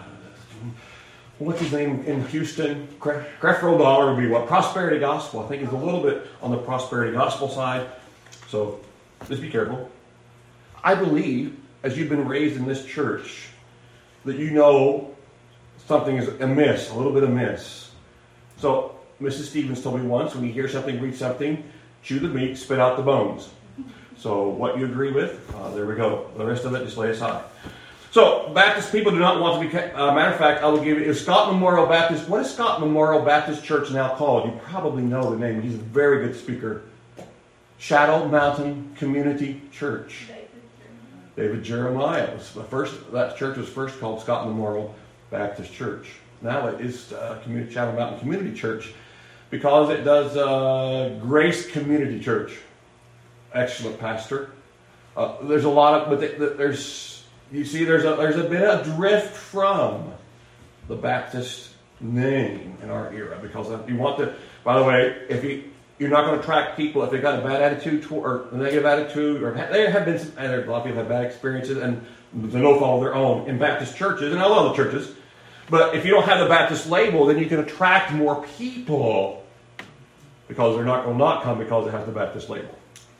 what's 1.39 1.61
his 1.61 1.73
name 1.73 2.03
in 2.05 2.25
Houston? 2.29 2.89
Creflo 2.99 3.79
Dollar 3.79 4.15
would 4.15 4.21
be 4.21 4.29
what 4.29 4.47
prosperity 4.47 4.99
gospel. 4.99 5.41
I 5.41 5.49
think 5.49 5.63
he's 5.63 5.73
a 5.73 5.77
little 5.77 6.03
bit 6.03 6.27
on 6.41 6.51
the 6.51 6.59
prosperity 6.59 7.13
gospel 7.13 7.49
side. 7.49 7.87
So 8.49 8.81
just 9.29 9.43
be 9.43 9.51
careful. 9.51 9.91
I 10.83 10.95
believe, 10.95 11.59
as 11.83 11.99
you've 11.99 12.09
been 12.09 12.27
raised 12.27 12.57
in 12.57 12.67
this 12.67 12.85
church, 12.85 13.49
that 14.25 14.37
you 14.37 14.51
know 14.51 15.15
something 15.87 16.17
is 16.17 16.29
amiss, 16.41 16.91
a 16.91 16.95
little 16.95 17.13
bit 17.13 17.25
amiss. 17.25 17.91
So 18.59 18.97
Mrs. 19.21 19.47
Stevens 19.47 19.83
told 19.83 20.01
me 20.01 20.07
once, 20.07 20.35
when 20.35 20.45
you 20.45 20.53
hear 20.53 20.69
something, 20.69 21.01
read 21.01 21.15
something, 21.15 21.63
chew 22.03 22.19
the 22.19 22.29
meat, 22.29 22.57
spit 22.57 22.79
out 22.79 22.97
the 22.97 23.03
bones. 23.03 23.51
So 24.17 24.49
what 24.49 24.79
you 24.79 24.87
agree 24.87 25.13
with, 25.13 25.55
uh, 25.55 25.71
there 25.75 25.87
we 25.87 25.95
go. 25.95 26.31
The 26.37 26.45
rest 26.45 26.65
of 26.65 26.75
it, 26.75 26.85
just 26.85 26.97
lay 26.97 27.11
aside. 27.11 27.45
So 28.17 28.49
Baptist 28.55 28.93
people 28.93 29.13
do 29.13 29.19
not 29.19 29.43
want 29.43 29.61
to 29.61 29.69
be. 29.69 29.77
Uh, 29.77 30.15
matter 30.15 30.33
of 30.33 30.39
fact, 30.39 30.63
I 30.63 30.69
will 30.69 30.83
give 30.83 30.99
you. 30.99 31.05
Is 31.05 31.21
Scott 31.21 31.53
Memorial 31.53 31.85
Baptist? 31.85 32.27
What 32.31 32.41
is 32.41 32.51
Scott 32.51 32.81
Memorial 32.81 33.23
Baptist 33.23 33.63
Church 33.63 33.91
now 33.91 34.15
called? 34.15 34.47
You 34.47 34.59
probably 34.61 35.03
know 35.03 35.31
the 35.31 35.39
name. 35.39 35.61
He's 35.61 35.75
a 35.75 35.77
very 35.77 36.27
good 36.27 36.35
speaker. 36.35 36.81
Shadow 37.77 38.27
Mountain 38.27 38.95
Community 38.97 39.61
Church. 39.71 40.29
David 41.37 41.63
Jeremiah 41.63 42.35
was 42.35 42.55
the 42.55 42.65
first. 42.65 43.13
That 43.13 43.37
church 43.37 43.59
was 43.59 43.69
first 43.69 44.01
called 44.01 44.23
Scott 44.23 44.47
Memorial 44.47 44.95
Baptist 45.31 45.75
Church. 45.75 46.09
Now 46.41 46.69
it 46.69 46.81
is 46.81 47.13
uh, 47.13 47.39
community, 47.43 47.75
Shadow 47.75 47.95
Mountain 47.95 48.21
Community 48.21 48.59
Church 48.59 48.95
because 49.51 49.91
it 49.91 50.05
does 50.05 50.35
uh, 50.39 51.19
Grace 51.21 51.71
Community 51.71 52.19
Church. 52.19 52.57
Excellent 53.53 54.01
pastor. 54.01 54.53
Uh, 55.15 55.37
there's 55.43 55.65
a 55.65 55.69
lot 55.69 56.01
of, 56.01 56.09
but 56.09 56.57
there's 56.57 57.16
you 57.53 57.65
see, 57.65 57.85
there's 57.85 58.05
a 58.05 58.17
there's 58.17 58.37
a 58.37 58.49
bit 58.49 58.63
of 58.63 58.85
drift 58.97 59.37
from 59.37 60.13
the 60.89 60.97
Baptist 60.97 61.71
name 62.01 62.77
in 62.83 62.91
our 62.91 63.13
era 63.13 63.39
because 63.41 63.69
you 63.89 63.97
want 63.97 64.19
to. 64.19 64.35
By 64.65 64.79
the 64.79 64.85
way, 64.85 65.27
if 65.29 65.45
you 65.45 65.65
you're 65.99 66.11
not 66.11 66.27
going 66.27 66.35
to 66.35 66.41
attract 66.41 66.77
people 66.77 67.03
if 67.05 67.11
they've 67.11 67.23
got 67.23 67.39
a 67.39 67.43
bad 67.43 67.63
attitude 67.63 68.11
or 68.11 68.49
a 68.53 68.57
negative 68.57 68.85
attitude, 68.85 69.43
or 69.43 69.53
they 69.71 69.91
have 69.91 70.05
been 70.05 70.19
some, 70.19 70.33
a 70.37 70.59
lot 70.65 70.79
of 70.79 70.85
people 70.85 70.99
have 70.99 71.09
bad 71.09 71.25
experiences 71.25 71.79
and 71.79 72.05
they 72.35 72.61
no 72.61 72.79
fault 72.79 72.99
of 72.99 73.05
their 73.05 73.15
own 73.15 73.49
in 73.49 73.59
Baptist 73.59 73.97
churches 73.97 74.33
and 74.33 74.43
I 74.43 74.47
love 74.47 74.77
the 74.77 74.83
churches. 74.83 75.15
But 75.71 75.97
if 75.97 76.05
you 76.05 76.13
don't 76.13 76.25
have 76.25 76.41
the 76.41 76.49
Baptist 76.49 76.89
label, 76.89 77.27
then 77.27 77.39
you 77.39 77.47
can 77.47 77.61
attract 77.61 78.13
more 78.13 78.45
people 78.59 79.45
because 80.49 80.77
they're 80.77 80.85
not 80.85 81.05
going 81.05 81.17
to 81.17 81.19
not 81.19 81.43
come 81.43 81.59
because 81.59 81.87
it 81.89 81.91
has 81.91 82.07
the 82.07 82.13
Baptist 82.13 82.49
label. 82.49 82.77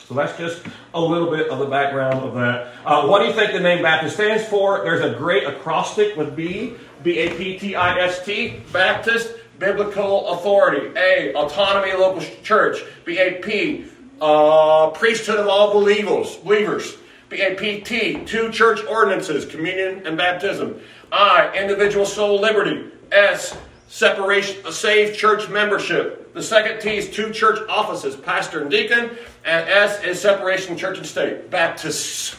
So 0.07 0.15
that's 0.15 0.39
just 0.39 0.63
a 0.95 1.01
little 1.01 1.31
bit 1.31 1.49
of 1.49 1.59
the 1.59 1.67
background 1.67 2.23
of 2.23 2.35
that. 2.35 2.75
Uh, 2.85 3.09
what 3.09 3.19
do 3.19 3.27
you 3.27 3.33
think 3.33 3.53
the 3.53 3.61
name 3.61 3.83
Baptist 3.83 4.15
stands 4.15 4.45
for? 4.45 4.85
There's 4.85 5.03
a 5.03 5.19
great 5.19 5.45
acrostic 5.45 6.17
with 6.17 6.37
B, 6.37 6.75
B 7.03 7.19
A 7.19 7.35
P 7.37 7.59
T 7.59 7.75
I 7.75 7.99
S 7.99 8.25
T, 8.25 8.61
Baptist 8.73 9.35
biblical 9.59 10.29
authority. 10.29 10.93
A, 10.97 11.35
autonomy 11.35 11.93
local 11.95 12.23
church. 12.43 12.85
BAP, 13.05 13.85
uh, 14.21 14.91
priesthood 14.91 15.41
of 15.41 15.49
all 15.49 15.73
believers. 15.73 16.37
believers. 16.37 16.97
BAPT, 17.29 18.29
two 18.29 18.53
church 18.53 18.85
ordinances, 18.85 19.45
communion 19.45 20.07
and 20.07 20.17
baptism. 20.17 20.81
I, 21.11 21.53
individual 21.57 22.07
soul 22.07 22.41
liberty. 22.41 22.93
S, 23.11 23.57
separation, 23.89 24.65
a 24.67 24.73
saved 24.73 25.19
church 25.19 25.49
membership. 25.49 26.35
The 26.35 26.43
second 26.43 26.81
T 26.81 26.97
is 26.97 27.11
two 27.11 27.33
church 27.33 27.59
offices, 27.69 28.17
pastor 28.17 28.63
and 28.63 28.71
deacon. 28.71 29.11
And 29.45 29.69
S 29.69 30.03
is 30.05 30.21
separation 30.21 30.77
church 30.77 30.99
and 30.99 31.07
state, 31.07 31.51
Baptists. 31.51 32.37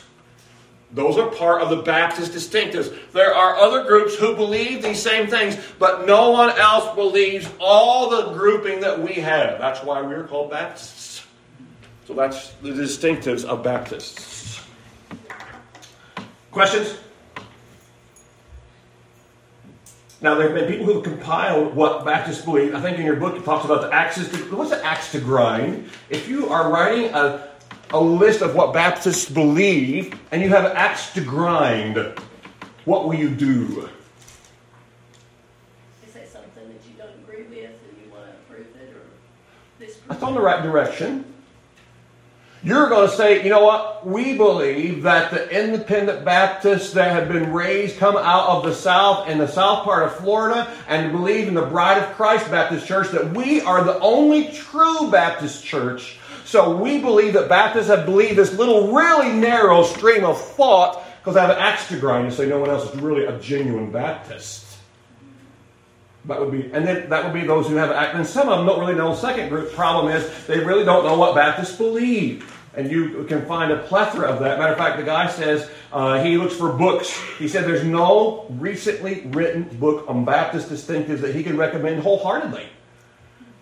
Those 0.92 1.18
are 1.18 1.30
part 1.30 1.62
of 1.62 1.70
the 1.70 1.78
Baptist 1.78 2.32
distinctives. 2.32 2.96
There 3.12 3.34
are 3.34 3.56
other 3.56 3.84
groups 3.84 4.16
who 4.16 4.36
believe 4.36 4.82
these 4.82 5.02
same 5.02 5.28
things, 5.28 5.58
but 5.80 6.06
no 6.06 6.32
one 6.32 6.52
else 6.58 6.96
believes 6.96 7.50
all 7.60 8.10
the 8.10 8.32
grouping 8.34 8.80
that 8.82 9.02
we 9.02 9.14
have. 9.16 9.60
That's 9.60 9.84
why 9.84 10.02
we're 10.02 10.24
called 10.24 10.52
Baptists. 10.52 11.26
So 12.06 12.14
that's 12.14 12.52
the 12.62 12.70
distinctives 12.70 13.44
of 13.44 13.64
Baptists. 13.64 14.62
Questions? 16.52 16.98
Now, 20.20 20.34
there 20.36 20.50
have 20.50 20.56
been 20.58 20.68
people 20.68 20.86
who 20.86 20.94
have 20.96 21.04
compiled 21.04 21.76
what 21.76 22.04
Baptists 22.04 22.44
believe. 22.44 22.74
I 22.74 22.82
think 22.82 22.98
in 22.98 23.06
your 23.06 23.18
book 23.18 23.36
it 23.36 23.46
talks 23.46 23.66
about 23.66 23.82
the 23.82 23.94
axes. 23.94 24.30
To, 24.30 24.38
what's 24.56 24.72
the 24.72 24.84
axe 24.84 25.12
to 25.12 25.20
grind? 25.20 25.90
If 26.10 26.28
you 26.28 26.50
are 26.50 26.72
writing 26.72 27.14
a 27.14 27.48
a 27.92 28.00
list 28.00 28.42
of 28.42 28.56
what 28.56 28.74
Baptists 28.74 29.30
believe 29.30 30.20
and 30.32 30.42
you 30.42 30.50
have 30.50 30.66
an 30.66 30.76
axe 30.76 31.14
to 31.14 31.22
grind, 31.22 31.98
what 32.86 33.08
will 33.08 33.16
you 33.16 33.30
do? 33.30 33.90
Is 36.06 36.14
that 36.14 36.28
something 36.30 36.68
that 36.68 36.82
you 36.88 36.98
don't 36.98 37.14
agree 37.24 37.44
with 37.44 37.70
and 37.70 38.06
you 38.06 38.12
want 38.12 38.26
to 38.26 38.32
approve 38.32 38.68
it 38.76 38.94
or 38.94 39.04
disprove 39.80 40.08
That's 40.10 40.24
on 40.24 40.34
the 40.34 40.42
right 40.42 40.62
direction. 40.62 41.34
You're 42.64 42.90
going 42.90 43.10
to 43.10 43.16
say, 43.16 43.44
you 43.44 43.50
know 43.50 43.64
what? 43.64 44.06
We 44.06 44.36
believe 44.36 45.04
that 45.04 45.32
the 45.32 45.50
independent 45.50 46.26
Baptists 46.26 46.94
that 46.94 47.12
have 47.12 47.28
been 47.28 47.54
raised 47.54 47.98
come 47.98 48.18
out 48.18 48.50
of 48.50 48.64
the 48.64 48.74
South 48.74 49.30
in 49.30 49.38
the 49.38 49.48
south 49.48 49.84
part 49.84 50.04
of 50.04 50.16
Florida 50.16 50.72
and 50.88 51.12
believe 51.12 51.48
in 51.48 51.54
the 51.54 51.62
Bride 51.66 52.02
of 52.02 52.16
Christ 52.16 52.50
Baptist 52.50 52.88
Church, 52.88 53.10
that 53.12 53.32
we 53.34 53.62
are 53.62 53.84
the 53.84 54.00
only 54.00 54.52
true 54.52 55.12
Baptist 55.12 55.64
church 55.64 56.18
so 56.48 56.78
we 56.78 57.00
believe 57.00 57.34
that 57.34 57.50
Baptists 57.50 57.88
have 57.88 58.06
believed 58.06 58.38
this 58.38 58.54
little, 58.54 58.94
really 58.94 59.34
narrow 59.34 59.84
stream 59.84 60.24
of 60.24 60.40
thought 60.40 61.04
because 61.20 61.36
I 61.36 61.42
have 61.42 61.50
an 61.50 61.58
axe 61.58 61.90
to 61.90 62.00
grind 62.00 62.30
to 62.30 62.36
say 62.36 62.48
no 62.48 62.58
one 62.58 62.70
else 62.70 62.90
is 62.90 63.02
really 63.02 63.26
a 63.26 63.38
genuine 63.38 63.92
Baptist. 63.92 64.67
That 66.28 66.42
would 66.42 66.52
be, 66.52 66.64
and 66.74 66.86
then 66.86 67.10
that 67.10 67.24
would 67.24 67.34
be 67.34 67.48
those 67.48 67.68
who 67.68 67.76
have, 67.76 67.90
and 67.92 68.28
some 68.28 68.50
of 68.50 68.58
them 68.58 68.68
don't 68.68 68.80
really 68.80 68.96
know. 68.96 69.16
Second 69.16 69.50
group 69.50 69.72
problem 69.74 70.14
is 70.14 70.46
they 70.46 70.60
really 70.60 70.84
don't 70.84 71.06
know 71.06 71.18
what 71.18 71.36
Baptists 71.36 71.78
believe. 71.78 72.54
And 72.76 72.92
you 72.92 73.24
can 73.24 73.44
find 73.48 73.72
a 73.72 73.78
plethora 73.84 74.28
of 74.28 74.40
that. 74.42 74.60
Matter 74.60 74.74
of 74.74 74.78
fact, 74.78 74.98
the 74.98 75.04
guy 75.04 75.28
says 75.28 75.68
uh, 75.92 76.24
he 76.24 76.38
looks 76.38 76.56
for 76.56 76.72
books. 76.72 77.18
He 77.40 77.48
said 77.48 77.66
there's 77.66 77.84
no 77.84 78.46
recently 78.50 79.22
written 79.28 79.64
book 79.80 80.06
on 80.08 80.26
Baptist 80.26 80.70
distinctives 80.70 81.22
that 81.22 81.34
he 81.34 81.42
can 81.42 81.58
recommend 81.58 82.04
wholeheartedly. 82.04 82.68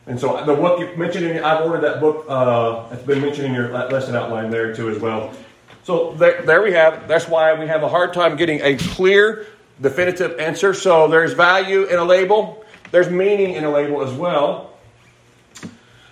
And 0.08 0.20
so 0.20 0.44
the 0.46 0.56
book 0.56 0.80
you 0.80 0.94
mentioned, 0.98 1.26
in, 1.26 1.44
I've 1.44 1.66
ordered 1.66 1.82
that 1.82 2.02
book. 2.02 2.26
Uh, 2.28 2.88
it's 2.92 3.04
been 3.04 3.22
mentioned 3.22 3.48
in 3.48 3.54
your 3.54 3.70
lesson 3.70 4.16
outline 4.16 4.52
there 4.52 4.76
too 4.76 4.90
as 4.90 5.00
well. 5.00 5.32
So 5.84 6.14
there, 6.14 6.42
there 6.42 6.62
we 6.62 6.74
have. 6.74 7.08
That's 7.08 7.28
why 7.28 7.54
we 7.54 7.68
have 7.68 7.84
a 7.84 7.90
hard 7.90 8.14
time 8.14 8.36
getting 8.36 8.60
a 8.62 8.76
clear, 8.76 9.48
definitive 9.82 10.40
answer. 10.40 10.74
So 10.74 11.08
there's 11.08 11.34
value 11.34 11.84
in 11.84 12.00
a 12.00 12.04
label. 12.04 12.64
There's 12.92 13.10
meaning 13.10 13.56
in 13.56 13.64
a 13.64 13.72
label 13.72 14.04
as 14.04 14.14
well. 14.14 14.74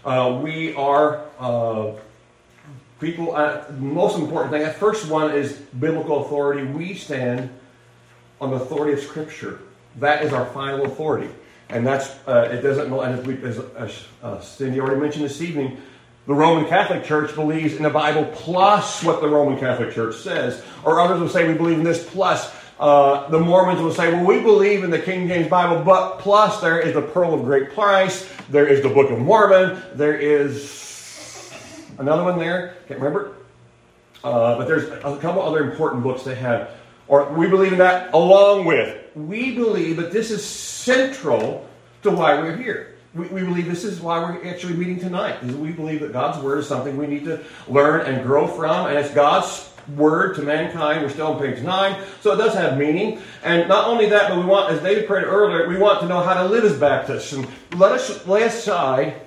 Uh, 0.03 0.39
we 0.43 0.75
are 0.75 1.24
uh, 1.39 1.93
people. 3.00 3.36
Uh, 3.36 3.63
most 3.77 4.17
important 4.17 4.51
thing. 4.51 4.63
The 4.63 4.74
first 4.74 5.08
one 5.08 5.32
is 5.32 5.53
biblical 5.53 6.25
authority. 6.25 6.65
We 6.65 6.93
stand 6.93 7.50
on 8.41 8.51
the 8.51 8.58
authority 8.58 8.93
of 8.93 9.00
Scripture. 9.00 9.60
That 9.98 10.24
is 10.24 10.34
our 10.34 10.46
final 10.48 10.86
authority. 10.86 11.29
And 11.70 11.88
that's, 11.88 12.10
uh, 12.27 12.50
it 12.51 12.62
doesn't, 12.62 12.91
and 12.91 13.20
as, 13.20 13.25
we, 13.25 13.43
as 13.43 14.03
uh, 14.22 14.39
Cindy 14.41 14.79
already 14.79 15.00
mentioned 15.00 15.25
this 15.25 15.41
evening, 15.41 15.77
the 16.27 16.34
Roman 16.34 16.65
Catholic 16.67 17.03
Church 17.03 17.34
believes 17.36 17.75
in 17.75 17.84
the 17.84 17.89
Bible 17.89 18.25
plus 18.34 19.03
what 19.03 19.22
the 19.22 19.27
Roman 19.27 19.60
Catholic 19.60 19.93
Church 19.93 20.15
says. 20.17 20.63
Or 20.84 21.00
others 21.00 21.20
will 21.20 21.29
say 21.29 21.48
we 21.48 21.53
believe 21.53 21.77
in 21.77 21.84
this 21.84 22.08
plus. 22.08 22.53
Uh, 22.79 23.29
the 23.29 23.39
Mormons 23.39 23.81
will 23.81 23.93
say, 23.93 24.11
well, 24.11 24.25
we 24.25 24.41
believe 24.41 24.83
in 24.83 24.89
the 24.89 24.99
King 24.99 25.27
James 25.27 25.47
Bible, 25.47 25.83
but 25.83 26.19
plus 26.19 26.59
there 26.59 26.79
is 26.79 26.93
the 26.93 27.01
Pearl 27.01 27.33
of 27.33 27.43
Great 27.43 27.71
Price, 27.71 28.29
there 28.49 28.65
is 28.65 28.81
the 28.81 28.89
Book 28.89 29.11
of 29.11 29.19
Mormon, 29.19 29.81
there 29.93 30.15
is 30.15 31.43
another 31.99 32.23
one 32.23 32.39
there, 32.39 32.77
can't 32.87 32.99
remember. 32.99 33.35
Uh, 34.23 34.57
but 34.57 34.67
there's 34.67 34.89
a 34.89 35.17
couple 35.17 35.41
other 35.41 35.69
important 35.69 36.01
books 36.01 36.23
they 36.23 36.35
have. 36.35 36.71
Or 37.07 37.31
we 37.33 37.47
believe 37.47 37.73
in 37.73 37.79
that 37.79 38.13
along 38.13 38.65
with. 38.65 39.03
We 39.15 39.53
believe 39.53 39.97
that 39.97 40.11
this 40.11 40.31
is 40.31 40.43
central 40.43 41.67
to 42.03 42.11
why 42.11 42.41
we're 42.41 42.55
here. 42.55 42.95
We, 43.13 43.27
we 43.27 43.41
believe 43.43 43.65
this 43.65 43.83
is 43.83 43.99
why 43.99 44.19
we're 44.19 44.49
actually 44.49 44.73
meeting 44.75 44.99
tonight. 44.99 45.43
Is 45.43 45.55
we 45.55 45.71
believe 45.71 45.99
that 45.99 46.13
God's 46.13 46.41
word 46.41 46.59
is 46.59 46.67
something 46.67 46.97
we 46.97 47.05
need 47.05 47.25
to 47.25 47.43
learn 47.67 48.07
and 48.07 48.25
grow 48.25 48.47
from, 48.47 48.87
and 48.87 48.97
it's 48.97 49.13
God's 49.13 49.72
word 49.95 50.35
to 50.35 50.41
mankind. 50.41 51.01
We're 51.01 51.09
still 51.09 51.27
on 51.27 51.39
page 51.39 51.61
nine, 51.61 52.01
so 52.21 52.33
it 52.33 52.37
does 52.37 52.53
have 52.53 52.77
meaning. 52.77 53.21
And 53.43 53.67
not 53.67 53.87
only 53.87 54.07
that, 54.09 54.29
but 54.29 54.37
we 54.37 54.45
want, 54.45 54.71
as 54.71 54.81
David 54.81 55.07
prayed 55.07 55.25
earlier, 55.25 55.67
we 55.67 55.77
want 55.77 55.99
to 56.01 56.07
know 56.07 56.21
how 56.21 56.35
to 56.35 56.45
live 56.47 56.63
as 56.63 56.77
Baptists. 56.77 57.33
And 57.33 57.47
let 57.75 57.91
us 57.91 58.25
lay 58.27 58.43
aside 58.43 59.21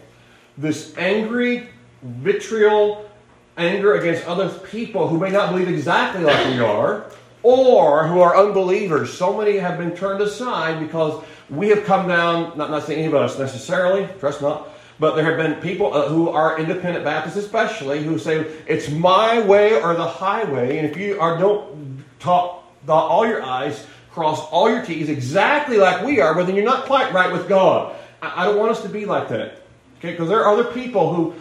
this 0.58 0.96
angry, 0.96 1.68
vitriol, 2.02 3.10
anger 3.56 3.94
against 3.94 4.26
other 4.26 4.48
people 4.48 5.08
who 5.08 5.18
may 5.18 5.30
not 5.30 5.50
believe 5.50 5.68
exactly 5.68 6.22
like 6.22 6.46
we 6.46 6.60
are, 6.60 7.10
or 7.42 8.06
who 8.08 8.20
are 8.20 8.36
unbelievers. 8.36 9.12
So 9.12 9.36
many 9.36 9.58
have 9.58 9.78
been 9.78 9.94
turned 9.96 10.20
aside 10.20 10.80
because 10.80 11.22
we 11.48 11.68
have 11.68 11.84
come 11.84 12.08
down, 12.08 12.56
not, 12.58 12.70
not 12.70 12.84
saying 12.84 12.98
any 12.98 13.08
of 13.08 13.14
us 13.14 13.38
necessarily, 13.38 14.08
trust 14.18 14.42
not, 14.42 14.68
But 14.98 15.14
there 15.14 15.24
have 15.24 15.36
been 15.36 15.60
people 15.60 15.92
uh, 15.92 16.08
who 16.08 16.30
are 16.30 16.58
independent 16.58 17.04
Baptists, 17.04 17.36
especially, 17.36 18.02
who 18.02 18.18
say 18.18 18.46
it's 18.66 18.90
my 18.90 19.40
way 19.40 19.80
or 19.80 19.94
the 19.94 20.06
highway, 20.06 20.78
and 20.78 20.88
if 20.88 20.96
you 20.96 21.20
are 21.20 21.38
don't 21.38 22.04
talk 22.18 22.64
all 22.88 23.26
your 23.26 23.42
I's, 23.42 23.84
cross 24.10 24.40
all 24.50 24.70
your 24.70 24.84
T's 24.84 25.08
exactly 25.08 25.76
like 25.76 26.04
we 26.04 26.20
are, 26.20 26.34
well, 26.34 26.46
then 26.46 26.56
you're 26.56 26.64
not 26.64 26.86
quite 26.86 27.12
right 27.12 27.32
with 27.32 27.48
God. 27.48 27.94
I, 28.22 28.42
I 28.42 28.44
don't 28.46 28.58
want 28.58 28.70
us 28.70 28.82
to 28.82 28.88
be 28.88 29.04
like 29.04 29.28
that. 29.28 29.62
Okay, 29.98 30.12
because 30.12 30.28
there 30.28 30.44
are 30.44 30.52
other 30.52 30.72
people 30.72 31.14
who, 31.14 31.34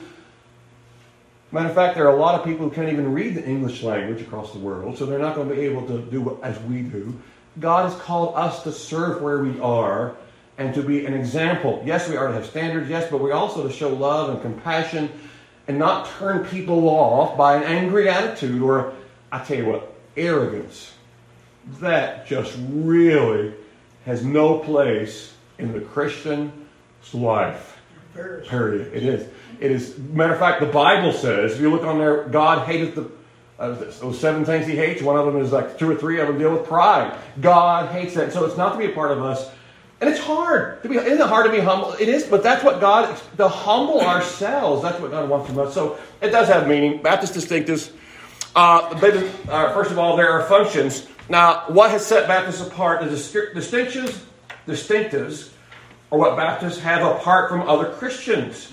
matter 1.52 1.70
of 1.70 1.76
fact, 1.76 1.96
there 1.96 2.08
are 2.08 2.16
a 2.16 2.20
lot 2.20 2.36
of 2.36 2.46
people 2.46 2.68
who 2.68 2.76
can't 2.76 2.90
even 2.90 3.14
read 3.14 3.36
the 3.36 3.46
English 3.46 3.84
language 3.84 4.22
across 4.22 4.52
the 4.52 4.60
world, 4.60 4.98
so 4.98 5.06
they're 5.06 5.20
not 5.20 5.36
going 5.36 5.48
to 5.48 5.56
be 5.56 5.62
able 5.62 5.88
to 5.88 6.00
do 6.12 6.40
as 6.44 6.60
we 6.64 6.82
do. 6.82 7.18
God 7.60 7.90
has 7.90 8.02
called 8.02 8.36
us 8.36 8.64
to 8.64 8.72
serve 8.72 9.22
where 9.22 9.40
we 9.40 9.58
are 9.62 10.18
and 10.58 10.74
to 10.74 10.82
be 10.82 11.06
an 11.06 11.14
example. 11.14 11.82
Yes, 11.86 12.08
we 12.08 12.16
are 12.16 12.28
to 12.28 12.34
have 12.34 12.46
standards, 12.46 12.90
yes, 12.90 13.10
but 13.10 13.22
we 13.22 13.32
also 13.32 13.68
to 13.68 13.74
show 13.74 13.90
love 13.90 14.30
and 14.30 14.42
compassion 14.42 15.10
and 15.68 15.78
not 15.78 16.10
turn 16.18 16.46
people 16.46 16.88
off 16.88 17.38
by 17.38 17.58
an 17.58 17.64
angry 17.64 18.10
attitude 18.10 18.62
or, 18.62 18.94
I 19.32 19.44
tell 19.44 19.58
you 19.58 19.66
what, 19.66 19.94
arrogance. 20.16 20.94
That 21.80 22.28
just 22.28 22.56
really 22.70 23.54
has 24.06 24.24
no 24.24 24.60
place 24.60 25.34
in 25.58 25.74
the 25.74 25.82
Christian's 25.82 26.54
life. 27.14 27.78
Period. 28.14 28.94
It 28.94 29.04
is. 29.04 29.30
It 29.60 29.72
is. 29.72 29.98
Matter 29.98 30.34
of 30.34 30.40
fact, 30.40 30.62
the 30.62 30.68
Bible 30.68 31.12
says, 31.12 31.54
if 31.54 31.60
you 31.60 31.70
look 31.72 31.84
on 31.84 31.98
there, 31.98 32.26
God 32.26 32.68
hated 32.68 32.96
the 32.96 33.10
uh, 33.58 33.72
those 33.72 34.20
seven 34.20 34.44
things 34.44 34.68
He 34.68 34.76
hates. 34.76 35.02
One 35.02 35.18
of 35.18 35.26
them 35.26 35.42
is 35.42 35.52
like 35.52 35.78
two 35.78 35.90
or 35.90 35.96
three 35.96 36.20
of 36.20 36.28
them 36.28 36.38
deal 36.38 36.52
with 36.52 36.68
pride. 36.68 37.18
God 37.40 37.92
hates 37.92 38.14
that. 38.16 38.34
So 38.34 38.46
it's 38.46 38.58
not 38.58 38.74
to 38.74 38.78
be 38.78 38.86
a 38.86 38.90
part 38.94 39.12
of 39.12 39.24
us. 39.24 39.50
And 40.02 40.10
it's 40.10 40.20
hard 40.20 40.84
to 40.84 40.90
be. 40.90 40.98
Isn't 40.98 41.22
it 41.22 41.28
hard 41.28 41.46
to 41.46 41.52
be 41.52 41.60
humble? 41.60 41.94
It 41.94 42.10
is, 42.10 42.26
but 42.26 42.44
that's 42.44 42.64
what 42.64 42.82
God 42.82 43.18
to 43.38 43.48
humble 43.48 44.02
ourselves. 44.02 44.82
That's 44.82 45.00
what 45.00 45.12
God 45.12 45.30
wants 45.30 45.48
from 45.48 45.60
us. 45.60 45.74
So 45.74 45.98
it 46.22 46.30
does 46.30 46.48
have 46.50 46.68
meaning. 46.68 47.02
Baptist 47.02 47.34
distinctives. 47.34 47.92
Uh, 48.56 48.90
uh, 49.50 49.74
first 49.74 49.92
of 49.92 49.98
all, 49.98 50.18
there 50.18 50.32
are 50.32 50.44
functions. 50.48 51.08
Now, 51.30 51.64
what 51.68 51.92
has 51.92 52.06
set 52.06 52.28
Baptists 52.28 52.66
apart? 52.66 53.04
The 53.04 53.10
dis- 53.10 53.32
distinctions, 53.54 54.24
distinctives, 54.68 55.52
are 56.12 56.20
what 56.20 56.38
Baptists 56.38 56.80
have 56.80 57.02
apart 57.04 57.50
from 57.50 57.62
other 57.62 57.92
Christians. 57.94 58.72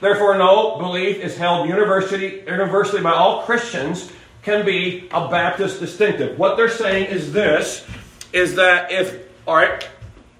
Therefore, 0.00 0.36
no 0.36 0.78
belief 0.78 1.18
is 1.18 1.36
held 1.36 1.68
universally, 1.68 2.40
universally 2.40 3.02
by 3.02 3.12
all 3.12 3.42
Christians 3.44 4.10
can 4.42 4.66
be 4.66 5.08
a 5.12 5.28
Baptist 5.28 5.80
distinctive. 5.80 6.38
What 6.38 6.56
they're 6.56 6.68
saying 6.68 7.06
is 7.06 7.32
this: 7.32 7.86
is 8.32 8.56
that 8.56 8.90
if 8.90 9.22
all 9.46 9.56
right, 9.56 9.88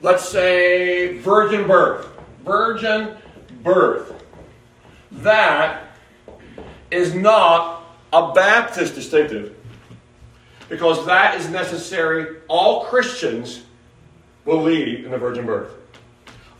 let's 0.02 0.28
say 0.28 1.18
virgin 1.18 1.66
birth, 1.66 2.08
virgin 2.44 3.16
birth, 3.62 4.24
that 5.12 5.84
is 6.90 7.14
not 7.14 7.84
a 8.12 8.32
Baptist 8.32 8.94
distinctive 8.94 9.56
because 10.68 11.06
that 11.06 11.40
is 11.40 11.48
necessary. 11.48 12.38
All 12.48 12.84
Christians 12.84 13.62
believe 14.44 15.04
in 15.04 15.10
the 15.10 15.18
virgin 15.18 15.46
birth. 15.46 15.70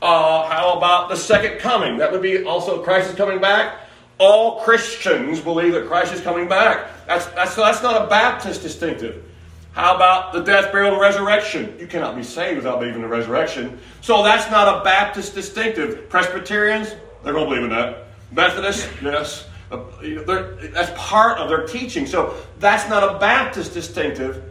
Uh, 0.00 0.48
how 0.48 0.76
about 0.76 1.08
the 1.08 1.16
second 1.16 1.58
coming? 1.58 1.98
That 1.98 2.10
would 2.10 2.22
be 2.22 2.44
also 2.44 2.82
Christ 2.82 3.10
is 3.10 3.16
coming 3.16 3.40
back. 3.40 3.80
All 4.18 4.60
Christians 4.60 5.40
believe 5.40 5.72
that 5.72 5.86
Christ 5.86 6.12
is 6.12 6.20
coming 6.20 6.48
back. 6.48 6.88
That's, 7.06 7.26
that's, 7.26 7.54
that's 7.54 7.82
not 7.82 8.02
a 8.02 8.06
Baptist 8.06 8.62
distinctive. 8.62 9.24
How 9.72 9.96
about 9.96 10.32
the 10.34 10.40
death, 10.40 10.70
burial, 10.70 10.92
and 10.92 11.00
resurrection? 11.00 11.74
You 11.78 11.86
cannot 11.86 12.14
be 12.14 12.22
saved 12.22 12.56
without 12.56 12.78
believing 12.78 12.96
in 12.96 13.02
the 13.02 13.08
resurrection. 13.08 13.78
So 14.02 14.22
that's 14.22 14.50
not 14.50 14.80
a 14.80 14.84
Baptist 14.84 15.34
distinctive. 15.34 16.10
Presbyterians, 16.10 16.94
they're 17.24 17.32
going 17.32 17.48
to 17.48 17.50
believe 17.50 17.64
in 17.64 17.70
that. 17.70 18.06
Methodists, 18.30 18.86
yes. 19.02 19.48
Uh, 19.70 19.84
That's 20.02 20.92
part 20.96 21.38
of 21.38 21.48
their 21.48 21.66
teaching. 21.66 22.06
So 22.06 22.34
that's 22.58 22.88
not 22.90 23.16
a 23.16 23.18
Baptist 23.18 23.72
distinctive 23.72 24.44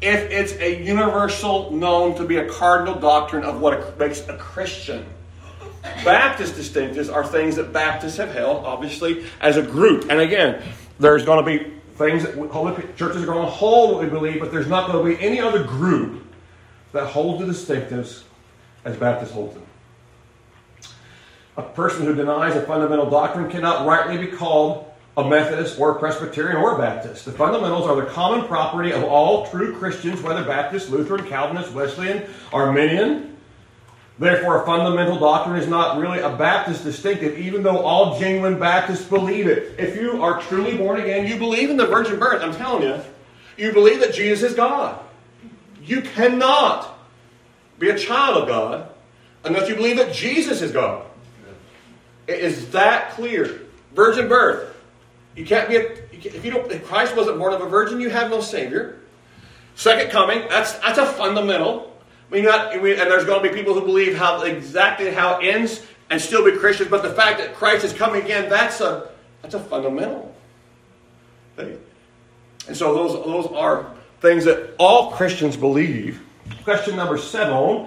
if 0.00 0.30
it's 0.30 0.52
a 0.54 0.82
universal 0.82 1.70
known 1.70 2.16
to 2.16 2.24
be 2.26 2.36
a 2.36 2.48
cardinal 2.48 2.96
doctrine 2.96 3.44
of 3.44 3.60
what 3.60 3.96
makes 3.98 4.26
a 4.28 4.36
Christian. 4.36 5.06
Baptist 6.04 6.54
distinctives 6.54 7.12
are 7.12 7.24
things 7.24 7.56
that 7.56 7.72
Baptists 7.72 8.16
have 8.16 8.32
held, 8.32 8.64
obviously, 8.64 9.24
as 9.40 9.56
a 9.56 9.62
group. 9.62 10.10
And 10.10 10.20
again, 10.20 10.62
there's 10.98 11.24
going 11.24 11.44
to 11.44 11.64
be 11.64 11.72
things 11.96 12.24
that 12.24 12.34
holy 12.50 12.74
churches 12.96 13.22
are 13.22 13.26
going 13.26 13.44
to 13.44 13.50
hold 13.50 13.94
what 13.94 14.02
we 14.04 14.08
believe, 14.08 14.40
but 14.40 14.50
there's 14.50 14.68
not 14.68 14.90
going 14.90 15.04
to 15.04 15.16
be 15.16 15.24
any 15.24 15.40
other 15.40 15.62
group 15.62 16.24
that 16.92 17.06
holds 17.06 17.44
the 17.44 17.52
distinctives 17.52 18.22
as 18.84 18.96
Baptists 18.96 19.32
hold 19.32 19.54
them. 19.54 19.62
A 21.56 21.62
person 21.62 22.04
who 22.04 22.14
denies 22.14 22.56
a 22.56 22.62
fundamental 22.62 23.08
doctrine 23.08 23.50
cannot 23.50 23.86
rightly 23.86 24.18
be 24.18 24.26
called 24.26 24.90
a 25.16 25.28
Methodist 25.28 25.78
or 25.78 25.92
a 25.92 25.98
Presbyterian 25.98 26.56
or 26.56 26.74
a 26.74 26.78
Baptist. 26.78 27.24
The 27.24 27.32
fundamentals 27.32 27.86
are 27.86 27.94
the 27.94 28.06
common 28.06 28.46
property 28.46 28.92
of 28.92 29.04
all 29.04 29.46
true 29.46 29.76
Christians, 29.76 30.20
whether 30.20 30.42
Baptist, 30.44 30.90
Lutheran, 30.90 31.24
Calvinist, 31.26 31.72
Wesleyan, 31.72 32.24
Arminian. 32.52 33.33
Therefore, 34.18 34.62
a 34.62 34.66
fundamental 34.66 35.18
doctrine 35.18 35.56
is 35.56 35.66
not 35.66 35.98
really 35.98 36.20
a 36.20 36.30
Baptist 36.30 36.84
distinctive, 36.84 37.36
even 37.36 37.64
though 37.64 37.78
all 37.78 38.18
genuine 38.18 38.60
Baptists 38.60 39.04
believe 39.04 39.48
it. 39.48 39.74
If 39.78 39.96
you 39.96 40.22
are 40.22 40.40
truly 40.42 40.76
born 40.76 41.00
again, 41.00 41.26
you 41.26 41.36
believe 41.36 41.68
in 41.68 41.76
the 41.76 41.86
virgin 41.86 42.20
birth. 42.20 42.40
I'm 42.40 42.54
telling 42.54 42.84
you, 42.84 43.00
you 43.56 43.72
believe 43.72 44.00
that 44.00 44.14
Jesus 44.14 44.42
is 44.50 44.56
God. 44.56 45.00
You 45.82 46.00
cannot 46.00 46.96
be 47.78 47.90
a 47.90 47.98
child 47.98 48.42
of 48.42 48.48
God 48.48 48.88
unless 49.42 49.68
you 49.68 49.74
believe 49.74 49.96
that 49.96 50.12
Jesus 50.12 50.62
is 50.62 50.70
God. 50.70 51.04
It 52.28 52.38
is 52.38 52.70
that 52.70 53.10
clear. 53.10 53.62
Virgin 53.94 54.28
birth. 54.28 54.74
You 55.36 55.44
can't 55.44 55.68
be 55.68 55.76
a, 55.76 55.80
you 56.12 56.20
can't- 56.20 56.34
if 56.34 56.44
you 56.44 56.52
don't 56.52 56.70
if 56.70 56.86
Christ 56.86 57.16
wasn't 57.16 57.38
born 57.38 57.52
of 57.52 57.60
a 57.60 57.66
virgin, 57.66 58.00
you 58.00 58.10
have 58.10 58.30
no 58.30 58.40
Savior. 58.40 59.00
Second 59.74 60.10
coming, 60.10 60.46
that's 60.48 60.72
that's 60.74 60.98
a 60.98 61.06
fundamental. 61.06 61.93
I 62.34 62.36
mean, 62.36 62.46
not, 62.46 62.74
and 62.74 62.84
there's 62.84 63.24
going 63.24 63.44
to 63.44 63.48
be 63.48 63.54
people 63.54 63.74
who 63.74 63.82
believe 63.82 64.16
how 64.16 64.42
exactly 64.42 65.12
how 65.12 65.38
it 65.38 65.44
ends 65.44 65.86
and 66.10 66.20
still 66.20 66.44
be 66.44 66.50
Christians, 66.58 66.90
but 66.90 67.04
the 67.04 67.14
fact 67.14 67.38
that 67.38 67.54
Christ 67.54 67.84
is 67.84 67.92
coming 67.92 68.22
again, 68.22 68.50
that's 68.50 68.80
a 68.80 69.08
that's 69.40 69.54
a 69.54 69.60
fundamental 69.60 70.34
thing. 71.54 71.78
And 72.66 72.76
so 72.76 72.92
those 72.92 73.24
those 73.24 73.46
are 73.52 73.88
things 74.20 74.44
that 74.46 74.74
all 74.80 75.12
Christians 75.12 75.56
believe. 75.56 76.20
Question 76.64 76.96
number 76.96 77.18
seven. 77.18 77.86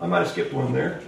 I 0.00 0.06
might 0.06 0.20
have 0.20 0.28
skipped 0.28 0.52
one 0.52 0.72
there. 0.72 1.00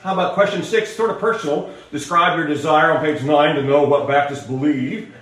How 0.00 0.14
about 0.14 0.32
question 0.32 0.62
six? 0.62 0.96
Sort 0.96 1.10
of 1.10 1.18
personal. 1.18 1.74
Describe 1.92 2.38
your 2.38 2.46
desire 2.46 2.92
on 2.92 3.04
page 3.04 3.22
nine 3.22 3.54
to 3.54 3.62
know 3.62 3.82
what 3.82 4.08
Baptists 4.08 4.46
believe. 4.46 5.14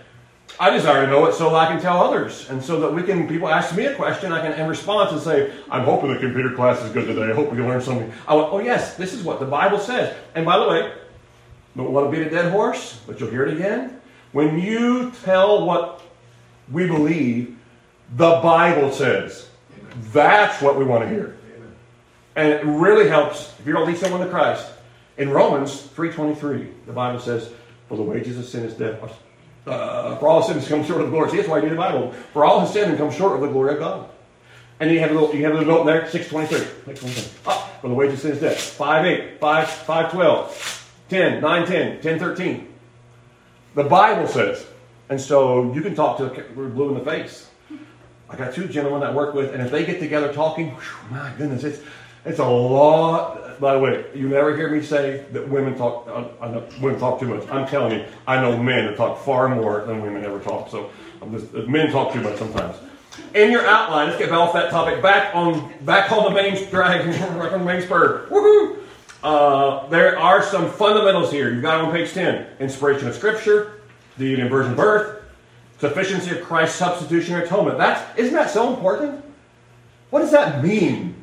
I 0.59 0.71
desire 0.71 1.05
to 1.05 1.11
know 1.11 1.27
it 1.27 1.35
so 1.35 1.55
I 1.55 1.67
can 1.67 1.81
tell 1.81 2.01
others, 2.01 2.49
and 2.49 2.63
so 2.63 2.81
that 2.81 2.93
we 2.93 3.03
can. 3.03 3.27
People 3.27 3.49
ask 3.49 3.75
me 3.75 3.87
a 3.87 3.95
question, 3.95 4.33
I 4.33 4.41
can 4.41 4.59
in 4.59 4.69
response 4.69 5.13
and 5.13 5.21
say, 5.21 5.53
"I'm 5.71 5.85
hoping 5.85 6.13
the 6.13 6.19
computer 6.19 6.51
class 6.51 6.83
is 6.83 6.93
good 6.93 7.07
today. 7.07 7.31
I 7.31 7.35
hope 7.35 7.51
we 7.51 7.57
can 7.57 7.69
learn 7.69 7.81
something." 7.81 8.13
I 8.29 8.35
went, 8.35 8.49
"Oh 8.53 8.61
yes, 8.61 8.95
this 8.95 9.13
is 9.13 9.25
what 9.25 9.41
the 9.41 9.47
Bible 9.47 9.79
says." 9.79 10.15
And 10.35 10.47
by 10.47 10.59
the 10.59 10.69
way, 10.69 10.93
don't 11.77 11.91
want 11.91 12.11
to 12.11 12.17
beat 12.17 12.27
a 12.27 12.31
dead 12.31 12.53
horse, 12.53 13.01
but 13.07 13.19
you'll 13.19 13.31
hear 13.31 13.45
it 13.47 13.55
again. 13.55 14.01
When 14.33 14.59
you 14.59 15.13
tell 15.25 15.67
what 15.67 16.01
we 16.71 16.87
believe, 16.87 17.57
the 18.17 18.41
Bible 18.43 18.93
says. 18.93 19.49
That's 20.13 20.61
what 20.61 20.77
we 20.77 20.85
want 20.85 21.05
to 21.05 21.09
hear. 21.09 21.37
And 22.37 22.49
it 22.49 22.65
really 22.65 23.09
helps 23.09 23.53
if 23.59 23.67
you 23.67 23.73
don't 23.73 23.87
lead 23.87 23.97
someone 23.97 24.21
to 24.21 24.29
Christ. 24.29 24.67
In 25.17 25.31
Romans 25.31 25.89
3.23, 25.97 26.69
the 26.87 26.93
Bible 26.93 27.21
says, 27.21 27.51
For 27.89 27.97
the 27.97 28.03
wages 28.03 28.39
of 28.39 28.45
sin 28.45 28.65
is 28.65 28.75
death. 28.75 29.01
Uh, 29.67 30.17
for 30.17 30.29
all 30.29 30.43
sins 30.43 30.69
come 30.69 30.85
short 30.85 31.01
of 31.01 31.07
the 31.07 31.11
glory. 31.11 31.31
See, 31.31 31.37
that's 31.39 31.49
why 31.49 31.59
I 31.59 31.61
do 31.61 31.71
the 31.71 31.77
Bible. 31.77 32.13
For 32.33 32.45
all 32.45 32.61
has 32.61 32.73
sinned 32.73 32.91
and 32.91 32.99
come 32.99 33.11
short 33.11 33.35
of 33.35 33.41
the 33.41 33.49
glory 33.49 33.75
of 33.75 33.79
God. 33.79 34.11
And 34.81 34.91
you 34.91 35.01
have 35.01 35.11
a 35.11 35.15
little, 35.15 35.35
you 35.35 35.45
have 35.45 35.55
a 35.55 35.59
little 35.59 35.77
note 35.77 35.85
there, 35.85 36.11
623. 36.11 36.95
623. 36.95 37.41
Ah, 37.47 37.71
for 37.81 37.89
the 37.89 37.95
wages 37.95 38.17
of 38.17 38.21
sin 38.21 38.33
is 38.33 38.41
death. 38.41 38.61
5 38.61 39.07
8, 39.07 39.41
5, 39.41 39.71
5 39.71 40.13
12, 40.13 40.93
10, 41.09 41.41
9 41.41 41.67
10, 41.67 42.01
10 42.01 42.19
13. 42.19 42.69
The 43.75 43.85
Bible 43.85 44.27
says. 44.27 44.67
And 45.09 45.21
so 45.21 45.73
you 45.73 45.83
can 45.83 45.95
talk 45.95 46.19
to 46.19 46.45
we're 46.55 46.69
blue 46.69 46.89
in 46.91 46.95
the 46.95 47.05
face. 47.05 47.49
I 48.29 48.37
got 48.37 48.55
two 48.55 48.67
gentlemen 48.69 49.01
that 49.01 49.15
work 49.15 49.35
with, 49.35 49.53
and 49.53 49.63
if 49.63 49.71
they 49.71 49.85
get 49.85 50.01
together 50.01 50.33
talking, 50.33 50.71
whew, 50.71 51.11
my 51.11 51.33
goodness, 51.37 51.63
it's 51.63 51.81
it's 52.25 52.39
a 52.39 52.49
lot. 52.49 53.44
By 53.61 53.75
the 53.75 53.81
way, 53.81 54.05
you 54.15 54.29
never 54.29 54.57
hear 54.57 54.69
me 54.69 54.83
say 54.83 55.25
that 55.33 55.49
women 55.49 55.77
talk. 55.77 56.09
Uh, 56.09 56.25
I 56.41 56.49
know 56.49 56.67
women 56.81 56.99
talk 56.99 57.21
too 57.21 57.27
much. 57.27 57.49
I'm 57.49 57.67
telling 57.67 57.99
you, 57.99 58.07
I 58.27 58.41
know 58.41 58.61
men 58.61 58.87
that 58.87 58.97
talk 58.97 59.23
far 59.25 59.49
more 59.55 59.85
than 59.85 60.03
women 60.03 60.25
ever 60.25 60.41
talk. 60.41 60.71
So 60.71 60.91
just, 61.33 61.55
uh, 61.55 61.63
men 61.63 61.91
talk 61.91 62.13
too 62.13 62.21
much 62.21 62.39
sometimes. 62.39 62.77
In 63.35 63.51
your 63.51 63.67
outline, 63.67 64.09
let's 64.09 64.19
get 64.19 64.33
off 64.33 64.53
that 64.55 64.71
topic. 64.71 65.03
Back 65.03 65.35
on 65.35 65.73
back 65.83 66.11
on 66.13 66.25
the 66.25 66.31
main 66.31 66.55
drag, 66.71 67.05
back 67.39 67.53
on 67.53 67.61
the 67.61 67.65
main 67.65 67.83
spur. 67.83 68.27
Woohoo! 68.29 68.79
Uh, 69.23 69.87
there 69.89 70.19
are 70.19 70.43
some 70.43 70.71
fundamentals 70.71 71.33
here. 71.33 71.51
You've 71.51 71.63
got 71.63 71.81
on 71.81 71.91
page 71.91 72.13
10. 72.13 72.47
Inspiration 72.61 73.09
of 73.09 73.15
Scripture, 73.15 73.81
the 74.19 74.35
virgin 74.49 74.75
birth, 74.75 75.23
sufficiency 75.79 76.31
of 76.39 76.45
Christ's 76.45 76.77
substitution 76.77 77.35
and 77.37 77.45
atonement. 77.45 77.79
That's, 77.79 78.19
isn't 78.19 78.35
that 78.35 78.51
so 78.51 78.75
important? 78.75 79.25
What 80.11 80.21
does 80.21 80.31
that 80.33 80.63
mean? 80.63 81.15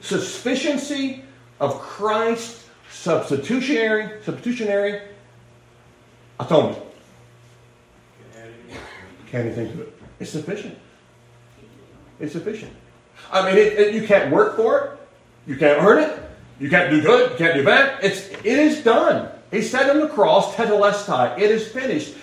Sufficiency 0.00 1.24
of 1.60 1.78
Christ's 1.78 2.66
substitutionary, 2.90 4.22
substitutionary 4.24 5.02
atonement. 6.40 6.82
Can't 9.30 9.46
even 9.46 9.54
think 9.54 9.74
of 9.74 9.80
it. 9.80 10.02
It's 10.18 10.30
sufficient. 10.30 10.76
It's 12.18 12.32
sufficient. 12.32 12.72
I 13.30 13.46
mean, 13.46 13.56
it, 13.56 13.78
it, 13.78 13.94
you 13.94 14.06
can't 14.06 14.32
work 14.32 14.56
for 14.56 14.80
it. 14.80 14.98
You 15.46 15.56
can't 15.56 15.80
earn 15.82 16.02
it. 16.02 16.20
You 16.58 16.68
can't 16.68 16.90
do 16.90 17.00
good. 17.00 17.30
You 17.30 17.36
can't 17.36 17.54
do 17.54 17.64
bad. 17.64 18.02
It's 18.02 18.28
it 18.28 18.44
is 18.44 18.82
done. 18.82 19.30
He 19.50 19.62
said 19.62 19.88
on 19.88 20.00
the 20.00 20.08
cross, 20.08 20.54
"Tetelestai." 20.54 21.38
It 21.38 21.50
is 21.50 21.68
finished. 21.68 22.14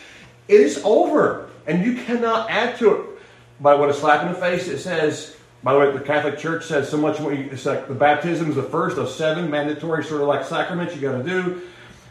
It 0.47 0.61
is 0.61 0.81
over, 0.83 1.49
and 1.65 1.83
you 1.83 1.95
cannot 2.03 2.49
add 2.49 2.77
to 2.79 2.93
it 2.93 3.05
by 3.61 3.73
what 3.73 3.89
a 3.89 3.93
slap 3.93 4.25
in 4.25 4.33
the 4.33 4.39
face. 4.39 4.67
It 4.67 4.79
says. 4.79 5.36
By 5.63 5.73
the 5.73 5.79
way, 5.79 5.91
the 5.91 5.99
Catholic 5.99 6.37
Church 6.37 6.65
says 6.65 6.89
so 6.89 6.97
much. 6.97 7.19
It's 7.19 7.65
like 7.65 7.87
the 7.87 7.95
baptism 7.95 8.49
is 8.49 8.55
the 8.55 8.63
first 8.63 8.97
of 8.97 9.09
seven 9.09 9.49
mandatory, 9.49 10.03
sort 10.03 10.21
of 10.21 10.27
like 10.27 10.45
sacraments 10.45 10.95
you 10.95 11.01
got 11.01 11.17
to 11.17 11.23
do. 11.23 11.61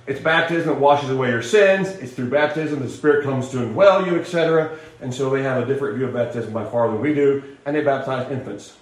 It's 0.06 0.20
baptism 0.20 0.68
that 0.68 0.80
washes 0.80 1.10
away 1.10 1.30
your 1.30 1.42
sins. 1.42 1.88
It's 1.88 2.12
through 2.12 2.30
baptism 2.30 2.80
the 2.80 2.88
Spirit 2.88 3.24
comes 3.24 3.48
to 3.50 3.56
indwell 3.58 4.06
you, 4.06 4.18
etc. 4.18 4.78
And 5.00 5.12
so 5.12 5.30
they 5.30 5.42
have 5.42 5.62
a 5.62 5.66
different 5.66 5.96
view 5.96 6.06
of 6.06 6.14
baptism 6.14 6.52
by 6.52 6.64
far 6.64 6.88
than 6.88 7.00
we 7.00 7.12
do, 7.12 7.56
and 7.64 7.74
they 7.74 7.82
baptize 7.82 8.30
infants. 8.30 8.76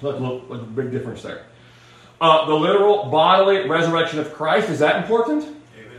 So 0.00 0.10
that's 0.10 0.18
a, 0.18 0.22
little, 0.22 0.52
a 0.52 0.58
big 0.58 0.90
difference 0.90 1.22
there. 1.22 1.46
Uh, 2.20 2.46
the 2.46 2.54
literal 2.54 3.10
bodily 3.10 3.68
resurrection 3.68 4.18
of 4.18 4.32
Christ 4.34 4.68
is 4.68 4.78
that 4.78 5.02
important? 5.02 5.56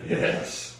Yes, 0.07 0.77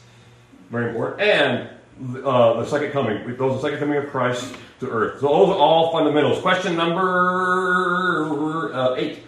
very 0.70 0.90
important. 0.90 1.22
And 1.22 1.70
uh, 2.02 2.62
the 2.62 2.66
second 2.66 2.92
coming, 2.92 3.38
those 3.38 3.62
the 3.62 3.68
second 3.68 3.80
coming 3.80 3.98
of 3.98 4.10
Christ 4.10 4.54
to 4.80 4.90
earth. 4.90 5.22
So 5.22 5.28
those 5.28 5.50
are 5.50 5.58
all 5.58 5.92
fundamentals. 5.92 6.42
Question 6.42 6.76
number 6.76 8.74
uh, 8.74 8.96
eight. 8.96 9.20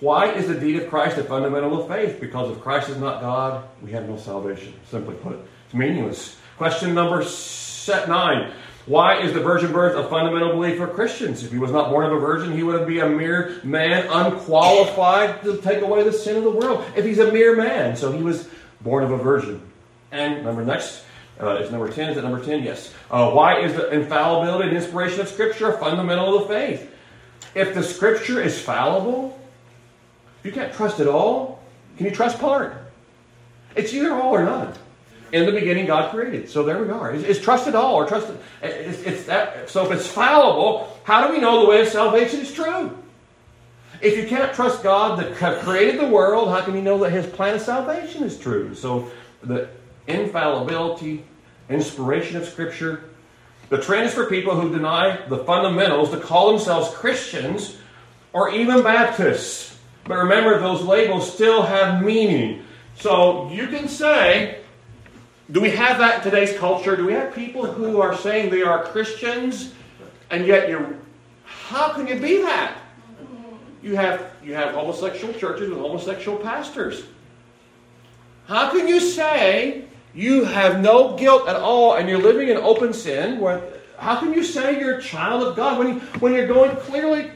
Why 0.00 0.32
is 0.32 0.48
the 0.48 0.54
deed 0.54 0.76
of 0.82 0.88
Christ 0.90 1.16
a 1.18 1.24
fundamental 1.24 1.80
of 1.80 1.88
faith? 1.88 2.20
Because 2.20 2.50
if 2.50 2.60
Christ 2.60 2.88
is 2.88 2.96
not 2.98 3.20
God, 3.20 3.64
we 3.82 3.92
have 3.92 4.08
no 4.08 4.16
salvation. 4.16 4.74
Simply 4.90 5.14
put, 5.14 5.38
it's 5.64 5.74
meaningless. 5.74 6.36
Question 6.58 6.92
number 6.92 7.22
set 7.24 8.08
nine. 8.08 8.52
Why 8.86 9.20
is 9.20 9.32
the 9.32 9.40
virgin 9.40 9.72
birth 9.72 9.96
a 9.96 10.08
fundamental 10.08 10.50
belief 10.54 10.78
for 10.78 10.88
Christians? 10.88 11.44
If 11.44 11.52
he 11.52 11.58
was 11.58 11.70
not 11.70 11.88
born 11.88 12.04
of 12.04 12.12
a 12.12 12.18
virgin, 12.18 12.52
he 12.52 12.64
would 12.64 12.84
be 12.84 12.98
a 12.98 13.08
mere 13.08 13.60
man, 13.62 14.08
unqualified 14.10 15.40
to 15.44 15.58
take 15.58 15.82
away 15.82 16.02
the 16.02 16.12
sin 16.12 16.36
of 16.36 16.42
the 16.42 16.50
world. 16.50 16.84
If 16.96 17.04
he's 17.04 17.20
a 17.20 17.30
mere 17.32 17.54
man, 17.54 17.96
so 17.96 18.10
he 18.10 18.24
was 18.24 18.48
born 18.80 19.04
of 19.04 19.12
a 19.12 19.16
virgin. 19.16 19.62
And 20.10 20.44
number 20.44 20.64
next 20.64 21.04
uh, 21.42 21.56
is 21.56 21.70
number 21.70 21.90
ten. 21.90 22.10
Is 22.10 22.16
it 22.16 22.22
number 22.22 22.44
ten? 22.44 22.62
Yes. 22.62 22.92
Uh, 23.10 23.30
why 23.32 23.60
is 23.60 23.74
the 23.74 23.90
infallibility 23.90 24.68
and 24.68 24.76
inspiration 24.76 25.20
of 25.20 25.28
Scripture 25.28 25.72
a 25.72 25.78
fundamental 25.78 26.36
of 26.36 26.42
the 26.42 26.54
faith? 26.54 26.94
If 27.54 27.74
the 27.74 27.82
Scripture 27.82 28.40
is 28.40 28.60
fallible, 28.60 29.38
you 30.44 30.52
can't 30.52 30.72
trust 30.72 31.00
it 31.00 31.06
all. 31.06 31.62
Can 31.96 32.06
you 32.06 32.12
trust 32.12 32.38
part? 32.38 32.76
It's 33.74 33.92
either 33.92 34.12
all 34.12 34.34
or 34.34 34.44
none. 34.44 34.72
In 35.32 35.46
the 35.46 35.52
beginning, 35.52 35.86
God 35.86 36.10
created. 36.10 36.50
So 36.50 36.62
there 36.62 36.82
we 36.82 36.90
are. 36.90 37.12
It's, 37.14 37.24
it's 37.24 37.40
trusted 37.40 37.74
all 37.74 37.94
or 37.94 38.06
trusted. 38.06 38.38
It's, 38.62 39.02
it's 39.02 39.24
that. 39.24 39.70
So 39.70 39.84
if 39.86 39.92
it's 39.92 40.06
fallible, 40.06 40.98
how 41.04 41.26
do 41.26 41.32
we 41.32 41.40
know 41.40 41.62
the 41.62 41.68
way 41.68 41.80
of 41.80 41.88
salvation 41.88 42.40
is 42.40 42.52
true? 42.52 42.96
If 44.02 44.16
you 44.16 44.26
can't 44.26 44.52
trust 44.52 44.82
God 44.82 45.18
that 45.20 45.60
created 45.62 46.00
the 46.00 46.08
world, 46.08 46.48
how 46.48 46.60
can 46.60 46.74
you 46.74 46.82
know 46.82 46.98
that 46.98 47.12
His 47.12 47.26
plan 47.26 47.54
of 47.54 47.62
salvation 47.62 48.24
is 48.24 48.38
true? 48.38 48.74
So 48.74 49.10
the 49.42 49.68
infallibility, 50.06 51.24
inspiration 51.72 52.36
of 52.36 52.46
Scripture, 52.46 53.04
the 53.68 53.78
trend 53.80 54.06
is 54.06 54.14
for 54.14 54.26
people 54.26 54.58
who 54.58 54.70
deny 54.70 55.24
the 55.28 55.38
fundamentals 55.44 56.10
to 56.10 56.20
call 56.20 56.50
themselves 56.50 56.94
Christians 56.94 57.78
or 58.32 58.50
even 58.50 58.82
Baptists. 58.82 59.78
But 60.04 60.16
remember, 60.18 60.58
those 60.58 60.82
labels 60.82 61.32
still 61.32 61.62
have 61.62 62.02
meaning. 62.02 62.64
So 62.96 63.50
you 63.50 63.68
can 63.68 63.88
say, 63.88 64.60
do 65.50 65.60
we 65.60 65.70
have 65.70 65.98
that 65.98 66.18
in 66.18 66.30
today's 66.30 66.56
culture? 66.58 66.96
Do 66.96 67.06
we 67.06 67.12
have 67.12 67.34
people 67.34 67.64
who 67.66 68.00
are 68.00 68.16
saying 68.16 68.50
they 68.50 68.62
are 68.62 68.84
Christians, 68.84 69.72
and 70.30 70.46
yet 70.46 70.68
you're. 70.68 70.96
How 71.44 71.92
can 71.92 72.06
you 72.06 72.18
be 72.18 72.38
that? 72.42 72.78
You 73.82 73.96
have 73.96 74.32
you 74.42 74.54
have 74.54 74.74
homosexual 74.74 75.34
churches 75.34 75.68
with 75.68 75.78
homosexual 75.78 76.38
pastors. 76.38 77.04
How 78.46 78.70
can 78.70 78.86
you 78.88 79.00
say 79.00 79.84
you 80.14 80.44
have 80.44 80.80
no 80.80 81.16
guilt 81.16 81.48
at 81.48 81.56
all 81.56 81.94
and 81.94 82.08
you're 82.08 82.22
living 82.22 82.48
in 82.48 82.56
open 82.56 82.92
sin? 82.92 83.40
where, 83.40 83.62
How 83.98 84.16
can 84.16 84.32
you 84.32 84.44
say 84.44 84.78
you're 84.78 84.98
a 84.98 85.02
child 85.02 85.42
of 85.42 85.56
God 85.56 85.78
when 85.78 85.88
you, 85.88 86.00
when 86.20 86.32
you're 86.32 86.46
going 86.46 86.76
clearly 86.76 87.30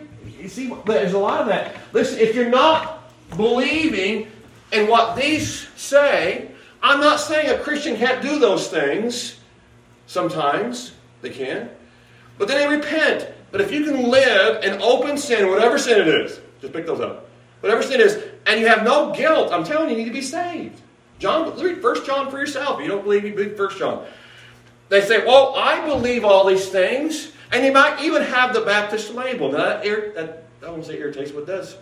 you 0.46 0.50
see, 0.50 0.72
there's 0.84 1.12
a 1.12 1.18
lot 1.18 1.40
of 1.40 1.48
that. 1.48 1.74
Listen, 1.92 2.20
if 2.20 2.36
you're 2.36 2.48
not 2.48 3.02
believing 3.36 4.30
in 4.70 4.88
what 4.88 5.16
these 5.16 5.66
say, 5.74 6.48
I'm 6.80 7.00
not 7.00 7.18
saying 7.18 7.50
a 7.50 7.58
Christian 7.58 7.96
can't 7.96 8.22
do 8.22 8.38
those 8.38 8.68
things. 8.68 9.40
Sometimes 10.06 10.92
they 11.20 11.30
can. 11.30 11.68
But 12.38 12.46
then 12.46 12.58
they 12.58 12.76
repent. 12.76 13.28
But 13.50 13.60
if 13.60 13.72
you 13.72 13.84
can 13.84 14.08
live 14.08 14.62
in 14.62 14.80
open 14.80 15.18
sin, 15.18 15.50
whatever 15.50 15.78
sin 15.78 16.00
it 16.00 16.06
is, 16.06 16.38
just 16.60 16.72
pick 16.72 16.86
those 16.86 17.00
up. 17.00 17.28
Whatever 17.58 17.82
sin 17.82 18.00
is, 18.00 18.22
and 18.46 18.60
you 18.60 18.68
have 18.68 18.84
no 18.84 19.12
guilt, 19.12 19.52
I'm 19.52 19.64
telling 19.64 19.90
you, 19.90 19.96
you 19.96 20.02
need 20.04 20.10
to 20.10 20.14
be 20.14 20.22
saved. 20.22 20.80
John, 21.18 21.58
read 21.58 21.80
First 21.80 22.06
John 22.06 22.30
for 22.30 22.38
yourself. 22.38 22.80
You 22.80 22.88
don't 22.88 23.04
believe 23.04 23.24
me, 23.24 23.30
read 23.30 23.56
First 23.56 23.78
John. 23.78 24.06
They 24.88 25.00
say, 25.00 25.24
well, 25.24 25.54
I 25.56 25.84
believe 25.86 26.24
all 26.24 26.46
these 26.46 26.68
things. 26.68 27.32
And 27.52 27.64
he 27.64 27.70
might 27.70 28.02
even 28.02 28.22
have 28.22 28.52
the 28.52 28.60
Baptist 28.60 29.14
label. 29.14 29.52
Now, 29.52 29.58
that, 29.58 29.84
that 30.14 30.44
I 30.64 30.70
won't 30.70 30.84
say 30.84 30.98
irritates, 30.98 31.30
but 31.30 31.46
does. 31.46 31.76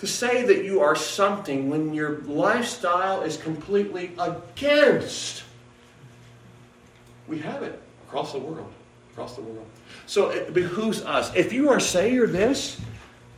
To 0.00 0.06
say 0.06 0.44
that 0.44 0.64
you 0.64 0.80
are 0.80 0.94
something 0.94 1.68
when 1.68 1.94
your 1.94 2.20
lifestyle 2.22 3.22
is 3.22 3.36
completely 3.36 4.12
against. 4.18 5.44
We 7.26 7.38
have 7.40 7.62
it 7.62 7.80
across 8.06 8.32
the 8.32 8.38
world. 8.38 8.72
Across 9.12 9.36
the 9.36 9.42
world. 9.42 9.66
So 10.06 10.30
it 10.30 10.54
behooves 10.54 11.02
us. 11.02 11.34
If 11.34 11.52
you 11.52 11.68
are 11.70 11.80
say 11.80 12.12
you're 12.12 12.26
this, 12.26 12.80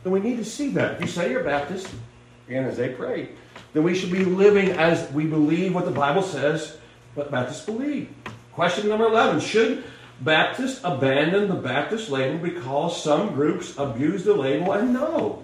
then 0.03 0.13
we 0.13 0.19
need 0.19 0.37
to 0.37 0.45
see 0.45 0.69
that. 0.69 0.95
If 0.95 1.01
you 1.01 1.07
say 1.07 1.31
you're 1.31 1.43
Baptist, 1.43 1.87
and 2.47 2.65
as 2.65 2.77
they 2.77 2.89
pray, 2.89 3.29
then 3.73 3.83
we 3.83 3.95
should 3.95 4.11
be 4.11 4.25
living 4.25 4.71
as 4.71 5.11
we 5.11 5.25
believe 5.25 5.73
what 5.73 5.85
the 5.85 5.91
Bible 5.91 6.21
says, 6.21 6.77
what 7.15 7.31
Baptists 7.31 7.65
believe. 7.65 8.09
Question 8.53 8.89
number 8.89 9.05
11 9.05 9.39
Should 9.39 9.83
Baptists 10.21 10.81
abandon 10.83 11.47
the 11.47 11.55
Baptist 11.55 12.09
label 12.09 12.37
because 12.37 13.01
some 13.01 13.33
groups 13.33 13.77
abuse 13.77 14.23
the 14.23 14.33
label 14.33 14.73
and 14.73 14.93
no. 14.93 15.43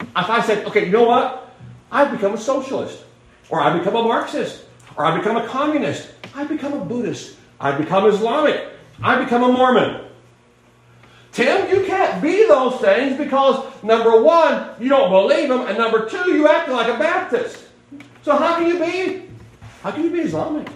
If 0.00 0.30
I 0.30 0.40
said, 0.42 0.66
okay, 0.66 0.86
you 0.86 0.92
know 0.92 1.04
what? 1.04 1.56
I've 1.90 2.12
become 2.12 2.34
a 2.34 2.38
socialist, 2.38 3.02
or 3.48 3.60
I 3.60 3.76
become 3.76 3.96
a 3.96 4.02
Marxist, 4.02 4.64
or 4.96 5.04
I 5.04 5.16
become 5.16 5.36
a 5.36 5.46
communist, 5.48 6.10
I 6.34 6.44
become 6.44 6.74
a 6.74 6.84
Buddhist, 6.84 7.36
I 7.58 7.76
become 7.76 8.06
Islamic, 8.06 8.68
I 9.02 9.22
become 9.22 9.42
a 9.42 9.50
Mormon. 9.50 10.07
Tim, 11.38 11.70
you 11.70 11.86
can't 11.86 12.20
be 12.20 12.48
those 12.48 12.80
things 12.80 13.16
because 13.16 13.64
number 13.84 14.20
one, 14.20 14.70
you 14.80 14.88
don't 14.88 15.08
believe 15.08 15.48
them, 15.48 15.68
and 15.68 15.78
number 15.78 16.08
two, 16.08 16.32
you 16.32 16.48
act 16.48 16.68
like 16.68 16.92
a 16.92 16.98
Baptist. 16.98 17.64
So 18.22 18.36
how 18.36 18.56
can 18.56 18.66
you 18.66 18.80
be? 18.80 19.22
How 19.84 19.92
can 19.92 20.02
you 20.02 20.10
be 20.10 20.18
Islamic? 20.18 20.66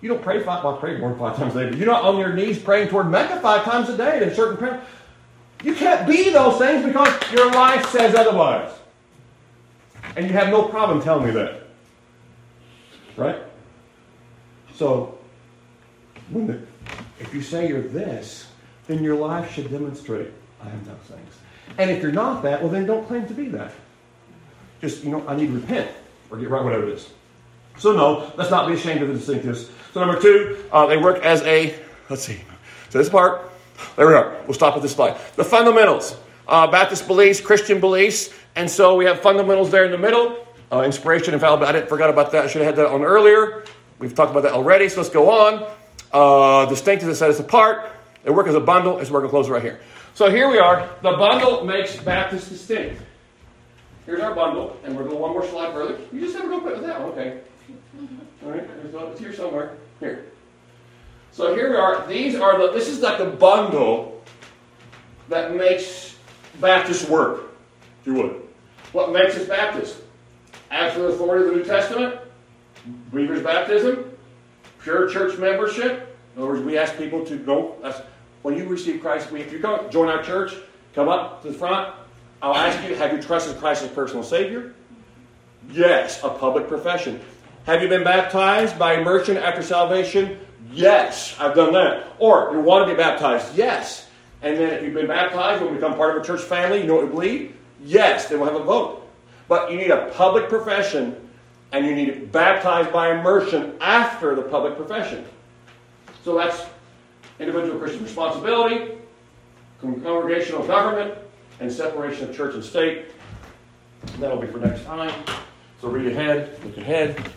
You 0.00 0.08
don't 0.08 0.22
pray 0.24 0.42
five, 0.42 0.64
well, 0.64 0.76
pray 0.76 0.98
more 0.98 1.10
than 1.10 1.20
five 1.20 1.36
times 1.36 1.54
a 1.54 1.62
day, 1.62 1.70
but 1.70 1.78
you're 1.78 1.86
not 1.86 2.02
on 2.02 2.18
your 2.18 2.32
knees 2.32 2.58
praying 2.58 2.88
toward 2.88 3.08
Mecca 3.08 3.38
five 3.40 3.62
times 3.62 3.88
a 3.88 3.96
day 3.96 4.24
in 4.24 4.34
certain 4.34 4.56
prayer. 4.56 4.82
You 5.62 5.76
can't 5.76 6.04
be 6.04 6.30
those 6.30 6.58
things 6.58 6.84
because 6.84 7.16
your 7.30 7.52
life 7.52 7.88
says 7.90 8.16
otherwise. 8.16 8.72
And 10.16 10.26
you 10.26 10.32
have 10.32 10.48
no 10.48 10.64
problem 10.64 11.00
telling 11.00 11.26
me 11.26 11.30
that. 11.30 11.62
Right? 13.16 13.38
So, 14.74 15.16
if 17.20 17.32
you 17.32 17.40
say 17.40 17.68
you're 17.68 17.82
this, 17.82 18.48
then 18.86 19.02
your 19.02 19.16
life 19.16 19.52
should 19.52 19.70
demonstrate 19.70 20.30
I 20.62 20.70
am 20.70 20.84
those 20.84 20.96
things. 21.08 21.34
And 21.78 21.90
if 21.90 22.02
you're 22.02 22.12
not 22.12 22.42
that, 22.42 22.62
well, 22.62 22.70
then 22.70 22.86
don't 22.86 23.06
claim 23.06 23.26
to 23.26 23.34
be 23.34 23.48
that. 23.48 23.72
Just, 24.80 25.04
you 25.04 25.10
know, 25.10 25.26
I 25.26 25.36
need 25.36 25.46
to 25.46 25.52
repent 25.52 25.90
or 26.30 26.38
get 26.38 26.50
right, 26.50 26.62
whatever 26.62 26.88
it 26.88 26.94
is. 26.94 27.10
So, 27.78 27.92
no, 27.92 28.32
let's 28.36 28.50
not 28.50 28.68
be 28.68 28.74
ashamed 28.74 29.02
of 29.02 29.08
the 29.08 29.14
distinctives. 29.14 29.70
So, 29.92 30.04
number 30.04 30.20
two, 30.20 30.64
uh, 30.70 30.86
they 30.86 30.96
work 30.96 31.22
as 31.24 31.42
a, 31.42 31.74
let's 32.08 32.22
see, 32.22 32.40
so 32.90 32.98
this 32.98 33.08
part, 33.08 33.50
there 33.96 34.06
we 34.06 34.14
are. 34.14 34.40
We'll 34.44 34.54
stop 34.54 34.76
at 34.76 34.82
this 34.82 34.94
slide. 34.94 35.18
The 35.36 35.44
fundamentals 35.44 36.16
uh, 36.46 36.66
Baptist 36.66 37.06
beliefs, 37.06 37.40
Christian 37.40 37.80
beliefs, 37.80 38.32
and 38.54 38.70
so 38.70 38.94
we 38.94 39.04
have 39.06 39.20
fundamentals 39.20 39.70
there 39.70 39.84
in 39.84 39.90
the 39.90 39.98
middle. 39.98 40.46
Uh, 40.70 40.82
inspiration, 40.82 41.34
infallibility. 41.34 41.68
I 41.68 41.72
didn't, 41.72 41.88
forgot 41.88 42.10
about 42.10 42.32
that. 42.32 42.44
I 42.44 42.46
should 42.46 42.62
have 42.62 42.76
had 42.76 42.84
that 42.84 42.92
on 42.92 43.02
earlier. 43.02 43.64
We've 43.98 44.14
talked 44.14 44.30
about 44.30 44.42
that 44.44 44.52
already, 44.52 44.88
so 44.88 45.00
let's 45.00 45.12
go 45.12 45.30
on. 45.30 45.62
Uh, 46.12 46.66
distinctives 46.70 47.06
that 47.06 47.16
set 47.16 47.30
us 47.30 47.40
apart. 47.40 47.90
They 48.24 48.30
work 48.30 48.46
as 48.46 48.54
a 48.54 48.60
bundle. 48.60 48.98
It's 48.98 49.10
working 49.10 49.30
close 49.30 49.48
right 49.48 49.62
here. 49.62 49.80
So 50.14 50.30
here 50.30 50.48
we 50.48 50.58
are. 50.58 50.88
The 51.02 51.12
bundle 51.12 51.64
makes 51.64 51.96
Baptist 51.96 52.48
distinct. 52.48 53.02
Here's 54.06 54.20
our 54.20 54.34
bundle, 54.34 54.76
and 54.84 54.96
we're 54.96 55.04
going 55.04 55.18
one 55.18 55.32
more 55.32 55.46
slide 55.46 55.72
further. 55.72 55.98
You 56.12 56.20
just 56.20 56.34
never 56.34 56.48
go 56.48 56.64
with 56.64 56.82
that 56.82 57.00
okay? 57.00 57.40
All 58.44 58.50
right, 58.50 58.68
it's 58.84 59.20
here 59.20 59.32
somewhere. 59.32 59.76
Here. 60.00 60.26
So 61.32 61.54
here 61.54 61.70
we 61.70 61.76
are. 61.76 62.06
These 62.06 62.34
are 62.34 62.58
the. 62.58 62.72
This 62.72 62.88
is 62.88 63.00
like 63.00 63.18
the 63.18 63.24
bundle 63.24 64.22
that 65.28 65.54
makes 65.54 66.16
Baptist 66.60 67.08
work, 67.08 67.54
if 68.00 68.06
you 68.06 68.14
would. 68.14 68.42
What 68.92 69.12
makes 69.12 69.36
us 69.36 69.48
for 70.94 71.00
the 71.00 71.08
authority 71.08 71.44
of 71.44 71.50
the 71.50 71.56
New 71.56 71.64
Testament, 71.64 72.20
believer's 73.10 73.42
baptism, 73.42 74.16
pure 74.82 75.08
church 75.08 75.38
membership. 75.38 76.16
In 76.34 76.42
other 76.42 76.52
words, 76.52 76.62
we 76.62 76.78
ask 76.78 76.96
people 76.96 77.24
to 77.26 77.36
go. 77.36 77.76
That's, 77.82 78.00
when 78.44 78.58
you 78.58 78.66
receive 78.66 79.00
Christ, 79.00 79.32
if 79.32 79.50
you 79.50 79.58
come 79.58 79.90
join 79.90 80.10
our 80.10 80.22
church, 80.22 80.52
come 80.94 81.08
up 81.08 81.40
to 81.42 81.48
the 81.48 81.54
front. 81.54 81.94
I'll 82.42 82.54
ask 82.54 82.86
you, 82.86 82.94
have 82.94 83.10
you 83.14 83.22
trusted 83.22 83.56
Christ 83.56 83.82
as 83.82 83.90
personal 83.90 84.22
Savior? 84.22 84.74
Yes, 85.70 86.22
a 86.22 86.28
public 86.28 86.68
profession. 86.68 87.22
Have 87.64 87.80
you 87.80 87.88
been 87.88 88.04
baptized 88.04 88.78
by 88.78 88.96
immersion 89.00 89.38
after 89.38 89.62
salvation? 89.62 90.38
Yes, 90.70 91.34
I've 91.40 91.54
done 91.54 91.72
that. 91.72 92.06
Or 92.18 92.50
you 92.52 92.60
want 92.60 92.86
to 92.86 92.94
be 92.94 92.98
baptized? 92.98 93.56
Yes. 93.56 94.10
And 94.42 94.58
then 94.58 94.74
if 94.74 94.82
you've 94.82 94.92
been 94.92 95.06
baptized, 95.06 95.62
you 95.62 95.68
will 95.68 95.74
become 95.74 95.94
part 95.94 96.14
of 96.14 96.22
a 96.22 96.26
church 96.26 96.42
family, 96.42 96.82
you 96.82 96.86
know 96.86 96.96
what 96.96 97.06
we 97.06 97.10
believe? 97.10 97.56
Yes, 97.82 98.28
then 98.28 98.40
we'll 98.40 98.52
have 98.52 98.60
a 98.60 98.64
vote. 98.64 99.10
But 99.48 99.72
you 99.72 99.78
need 99.78 99.90
a 99.90 100.10
public 100.10 100.50
profession 100.50 101.16
and 101.72 101.86
you 101.86 101.94
need 101.94 102.10
it 102.10 102.30
baptized 102.30 102.92
by 102.92 103.18
immersion 103.18 103.72
after 103.80 104.34
the 104.34 104.42
public 104.42 104.76
profession. 104.76 105.24
So 106.24 106.36
that's 106.36 106.66
individual 107.40 107.78
Christian 107.78 108.04
responsibility, 108.04 108.92
congregational 109.80 110.66
government, 110.66 111.18
and 111.60 111.70
separation 111.70 112.28
of 112.28 112.36
church 112.36 112.54
and 112.54 112.64
state. 112.64 113.06
That'll 114.18 114.38
be 114.38 114.46
for 114.46 114.58
next 114.58 114.84
time. 114.84 115.12
So 115.80 115.88
read 115.88 116.12
ahead, 116.12 116.58
look 116.64 116.76
ahead. 116.76 117.32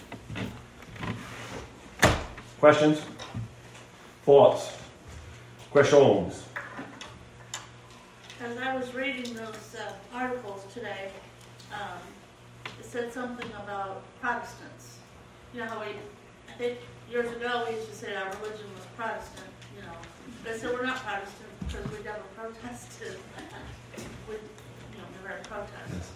Questions? 2.60 3.02
Thoughts? 4.24 4.78
Questions? 5.72 6.44
As 8.42 8.58
I 8.58 8.76
was 8.76 8.94
reading 8.94 9.34
those 9.34 9.76
uh, 9.80 9.92
articles 10.14 10.66
today, 10.74 11.12
um, 11.74 12.00
it 12.80 12.86
said 12.86 13.12
something 13.12 13.48
about 13.64 14.04
Protestants. 14.22 14.98
You 15.54 15.62
know 15.62 15.68
how 15.68 15.80
we, 15.80 15.88
I 15.88 16.58
think 16.58 16.78
years 17.10 17.32
ago, 17.36 17.66
we 17.68 17.76
used 17.76 17.90
to 17.90 17.96
say 17.96 18.16
our 18.16 18.26
religion 18.26 18.66
was 18.76 18.86
Protestant, 18.96 19.48
you 19.78 19.84
know. 19.84 19.94
They 20.44 20.58
said 20.58 20.74
we're 20.74 20.86
not 20.86 20.98
Protestant 21.06 21.50
because 21.68 21.92
we 21.92 22.04
never 22.04 22.20
protested. 22.36 23.18
We, 24.28 24.34
you 24.34 24.40
know, 24.98 25.04
never 25.22 25.36
had 25.36 25.44
protests. 25.48 26.12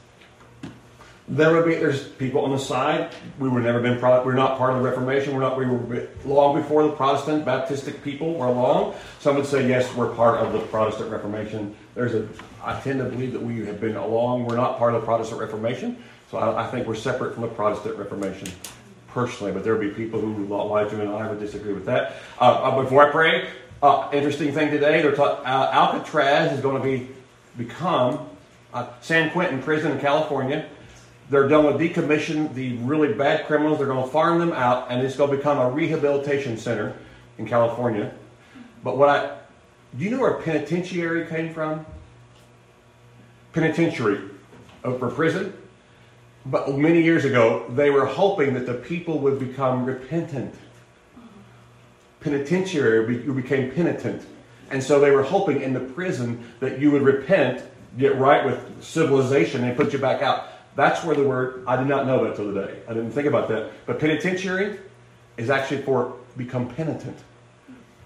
There 1.28 1.54
would 1.54 1.66
be 1.66 1.76
there's 1.76 2.08
people 2.08 2.44
on 2.44 2.52
the 2.52 2.60
side. 2.60 3.14
We 3.40 3.48
were 3.48 3.62
never 3.62 3.80
been 3.80 4.00
pro, 4.00 4.24
we're 4.26 4.34
not 4.34 4.58
part 4.58 4.74
of 4.74 4.82
the 4.82 4.84
Reformation. 4.84 5.34
We're 5.34 5.42
not 5.42 5.58
we 5.58 5.66
were 5.66 6.08
long 6.26 6.60
before 6.60 6.84
the 6.84 6.92
Protestant 6.92 7.46
Baptistic 7.46 8.04
people 8.04 8.34
were 8.34 8.48
along. 8.48 8.96
Some 9.20 9.38
would 9.38 9.46
say 9.46 9.68
yes, 9.68 9.94
we're 9.96 10.14
part 10.14 10.40
of 10.40 10.52
the 10.52 10.60
Protestant 10.60 11.10
Reformation. 11.10 11.76
There's 11.96 12.16
a 12.16 12.28
I 12.64 12.80
tend 12.82 13.00
to 13.00 13.06
believe 13.06 13.34
that 13.34 13.42
we 13.42 13.66
have 13.66 13.80
been 13.80 13.96
along. 13.96 14.46
We're 14.46 14.58
not 14.58 14.78
part 14.78 14.94
of 14.94 15.02
the 15.02 15.06
Protestant 15.06 15.40
Reformation, 15.40 16.04
so 16.30 16.38
I, 16.38 16.66
I 16.66 16.68
think 16.68 16.86
we're 16.86 16.96
separate 16.96 17.34
from 17.34 17.44
the 17.44 17.50
Protestant 17.50 17.98
Reformation 17.98 18.50
personally. 19.14 19.52
But 19.52 19.64
there 19.64 19.74
will 19.74 19.82
be 19.82 19.90
people 19.90 20.20
who 20.20 20.46
Elijah 20.54 21.00
and 21.00 21.10
I 21.10 21.30
would 21.30 21.40
disagree 21.40 21.74
with 21.74 21.86
that. 21.86 22.16
Uh, 22.40 22.46
uh, 22.46 22.82
before 22.82 23.08
I 23.08 23.12
pray, 23.12 23.50
uh, 23.82 24.10
interesting 24.14 24.54
thing 24.54 24.70
today. 24.72 25.02
They're 25.02 25.16
ta- 25.16 25.42
uh, 25.44 25.70
Alcatraz 25.74 26.54
is 26.54 26.62
going 26.62 26.82
to 26.82 26.84
be 26.84 27.10
become 27.58 28.30
uh, 28.74 28.88
San 29.02 29.32
Quentin 29.32 29.62
prison 29.62 29.92
in 29.92 30.00
California. 30.00 30.68
They're 31.30 31.48
going 31.48 31.78
to 31.78 31.84
decommission 31.84 32.54
the 32.54 32.78
really 32.78 33.14
bad 33.14 33.48
criminals. 33.48 33.78
They're 33.78 33.88
going 33.88 34.04
to 34.04 34.10
farm 34.10 34.40
them 34.40 34.52
out, 34.52 34.92
and 34.92 35.02
it's 35.02 35.16
going 35.16 35.32
to 35.32 35.38
become 35.38 35.58
a 35.58 35.70
rehabilitation 35.70 36.58
center 36.58 36.96
in 37.38 37.48
California. 37.48 38.14
But 38.84 38.98
what 38.98 39.10
I 39.10 39.38
do 39.98 40.06
you 40.06 40.12
know 40.12 40.20
where 40.20 40.36
penitentiary 40.36 41.28
came 41.28 41.54
from? 41.54 41.86
Penitentiary 43.54 44.22
uh, 44.84 44.98
for 44.98 45.10
prison. 45.10 45.54
But 46.46 46.76
many 46.78 47.02
years 47.02 47.26
ago, 47.26 47.66
they 47.70 47.90
were 47.90 48.06
hoping 48.06 48.54
that 48.56 48.66
the 48.66 48.74
people 48.74 49.20
would 49.20 49.40
become 49.40 49.86
repentant. 49.86 50.56
Penitentiary, 52.20 53.24
you 53.24 53.34
became 53.34 53.72
penitent. 53.72 54.26
And 54.72 54.82
so 54.82 55.00
they 55.00 55.12
were 55.12 55.24
hoping 55.24 55.62
in 55.62 55.74
the 55.74 55.80
prison 55.80 56.44
that 56.60 56.80
you 56.80 56.92
would 56.92 57.02
repent, 57.02 57.64
get 57.98 58.18
right 58.18 58.46
with 58.46 58.84
civilization, 58.84 59.64
and 59.64 59.76
put 59.76 59.94
you 59.94 60.00
back 60.00 60.22
out. 60.22 60.48
That's 60.76 61.04
where 61.04 61.16
the 61.16 61.28
word, 61.28 61.64
I 61.68 61.76
did 61.76 61.88
not 61.88 62.08
know 62.08 62.24
that 62.24 62.38
till 62.38 62.54
today. 62.54 62.80
I 62.88 62.94
didn't 62.94 63.12
think 63.12 63.28
about 63.28 63.50
that. 63.50 63.72
But 63.86 64.00
penitentiary 64.00 64.80
is 65.38 65.50
actually 65.50 65.82
for 65.82 66.16
become 66.38 66.70
penitent. 66.70 67.18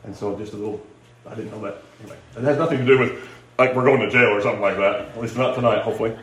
And 0.03 0.15
so 0.15 0.37
just 0.37 0.53
a 0.53 0.57
little, 0.57 0.81
I 1.27 1.35
didn't 1.35 1.51
know 1.51 1.61
that. 1.61 1.83
Anyway, 2.01 2.17
it 2.35 2.43
has 2.43 2.57
nothing 2.57 2.79
to 2.79 2.85
do 2.85 2.97
with 2.97 3.27
like 3.57 3.75
we're 3.75 3.85
going 3.85 4.01
to 4.01 4.09
jail 4.09 4.29
or 4.29 4.41
something 4.41 4.61
like 4.61 4.77
that. 4.77 5.01
At 5.09 5.21
least 5.21 5.37
not 5.37 5.55
tonight, 5.55 5.83
hopefully. 5.83 6.17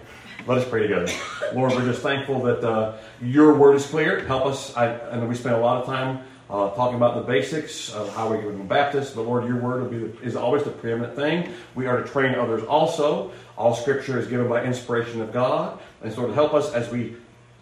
Let 0.44 0.59
us 0.59 0.68
pray 0.68 0.83
together. 0.83 1.12
Lord, 1.55 1.72
we're 1.72 1.85
just 1.85 2.02
thankful 2.02 2.42
that 2.42 2.64
uh, 2.64 2.96
your 3.20 3.55
word 3.55 3.76
is 3.76 3.87
clear. 3.87 4.24
Help 4.24 4.46
us. 4.46 4.76
I, 4.76 4.98
I 5.11 5.16
know 5.16 5.26
we 5.26 5.37
spent 5.37 5.55
a 5.55 5.59
lot 5.59 5.81
of 5.81 5.87
time 5.87 6.24
uh, 6.50 6.70
talking 6.70 6.96
about 6.96 7.14
the 7.14 7.22
basics 7.22 7.92
of 7.92 8.12
how 8.14 8.28
we 8.28 8.38
become 8.38 8.66
Baptist, 8.66 9.14
but 9.14 9.22
Lord, 9.22 9.46
your 9.46 9.59
word 9.59 9.90
the, 9.90 10.20
is 10.26 10.35
always 10.35 10.64
the 10.64 10.70
preeminent 10.70 11.14
thing. 11.14 11.52
We 11.76 11.87
are 11.87 12.02
to 12.02 12.09
train 12.09 12.35
others 12.35 12.64
also. 12.64 13.31
All 13.57 13.74
Scripture 13.74 14.18
is 14.18 14.26
given 14.26 14.48
by 14.48 14.64
inspiration 14.64 15.20
of 15.20 15.33
God, 15.33 15.78
and 16.02 16.12
so 16.12 16.26
to 16.26 16.35
help 16.35 16.55
us 16.55 16.72
as 16.72 16.90
we 16.90 17.16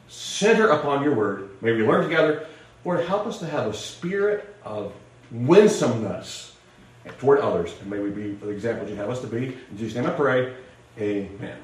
center 0.08 0.70
upon 0.70 1.04
your 1.04 1.14
word, 1.14 1.50
may 1.60 1.72
we 1.72 1.86
learn 1.86 2.02
together. 2.02 2.46
Lord, 2.84 3.04
help 3.04 3.26
us 3.26 3.38
to 3.40 3.46
have 3.46 3.66
a 3.66 3.74
spirit 3.74 4.54
of 4.64 4.94
winsomeness 5.30 6.56
toward 7.18 7.40
others, 7.40 7.74
and 7.80 7.90
may 7.90 7.98
we 7.98 8.08
be 8.08 8.34
for 8.36 8.46
the 8.46 8.52
examples 8.52 8.88
you 8.88 8.96
have 8.96 9.10
us 9.10 9.20
to 9.20 9.26
be. 9.26 9.56
In 9.70 9.76
Jesus' 9.76 9.96
name 9.96 10.06
I 10.06 10.14
pray. 10.14 10.54
Amen. 10.98 11.58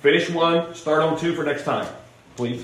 Finish 0.00 0.30
one, 0.30 0.74
start 0.76 1.02
on 1.02 1.18
two 1.18 1.34
for 1.34 1.42
next 1.42 1.64
time, 1.64 1.92
please. 2.36 2.56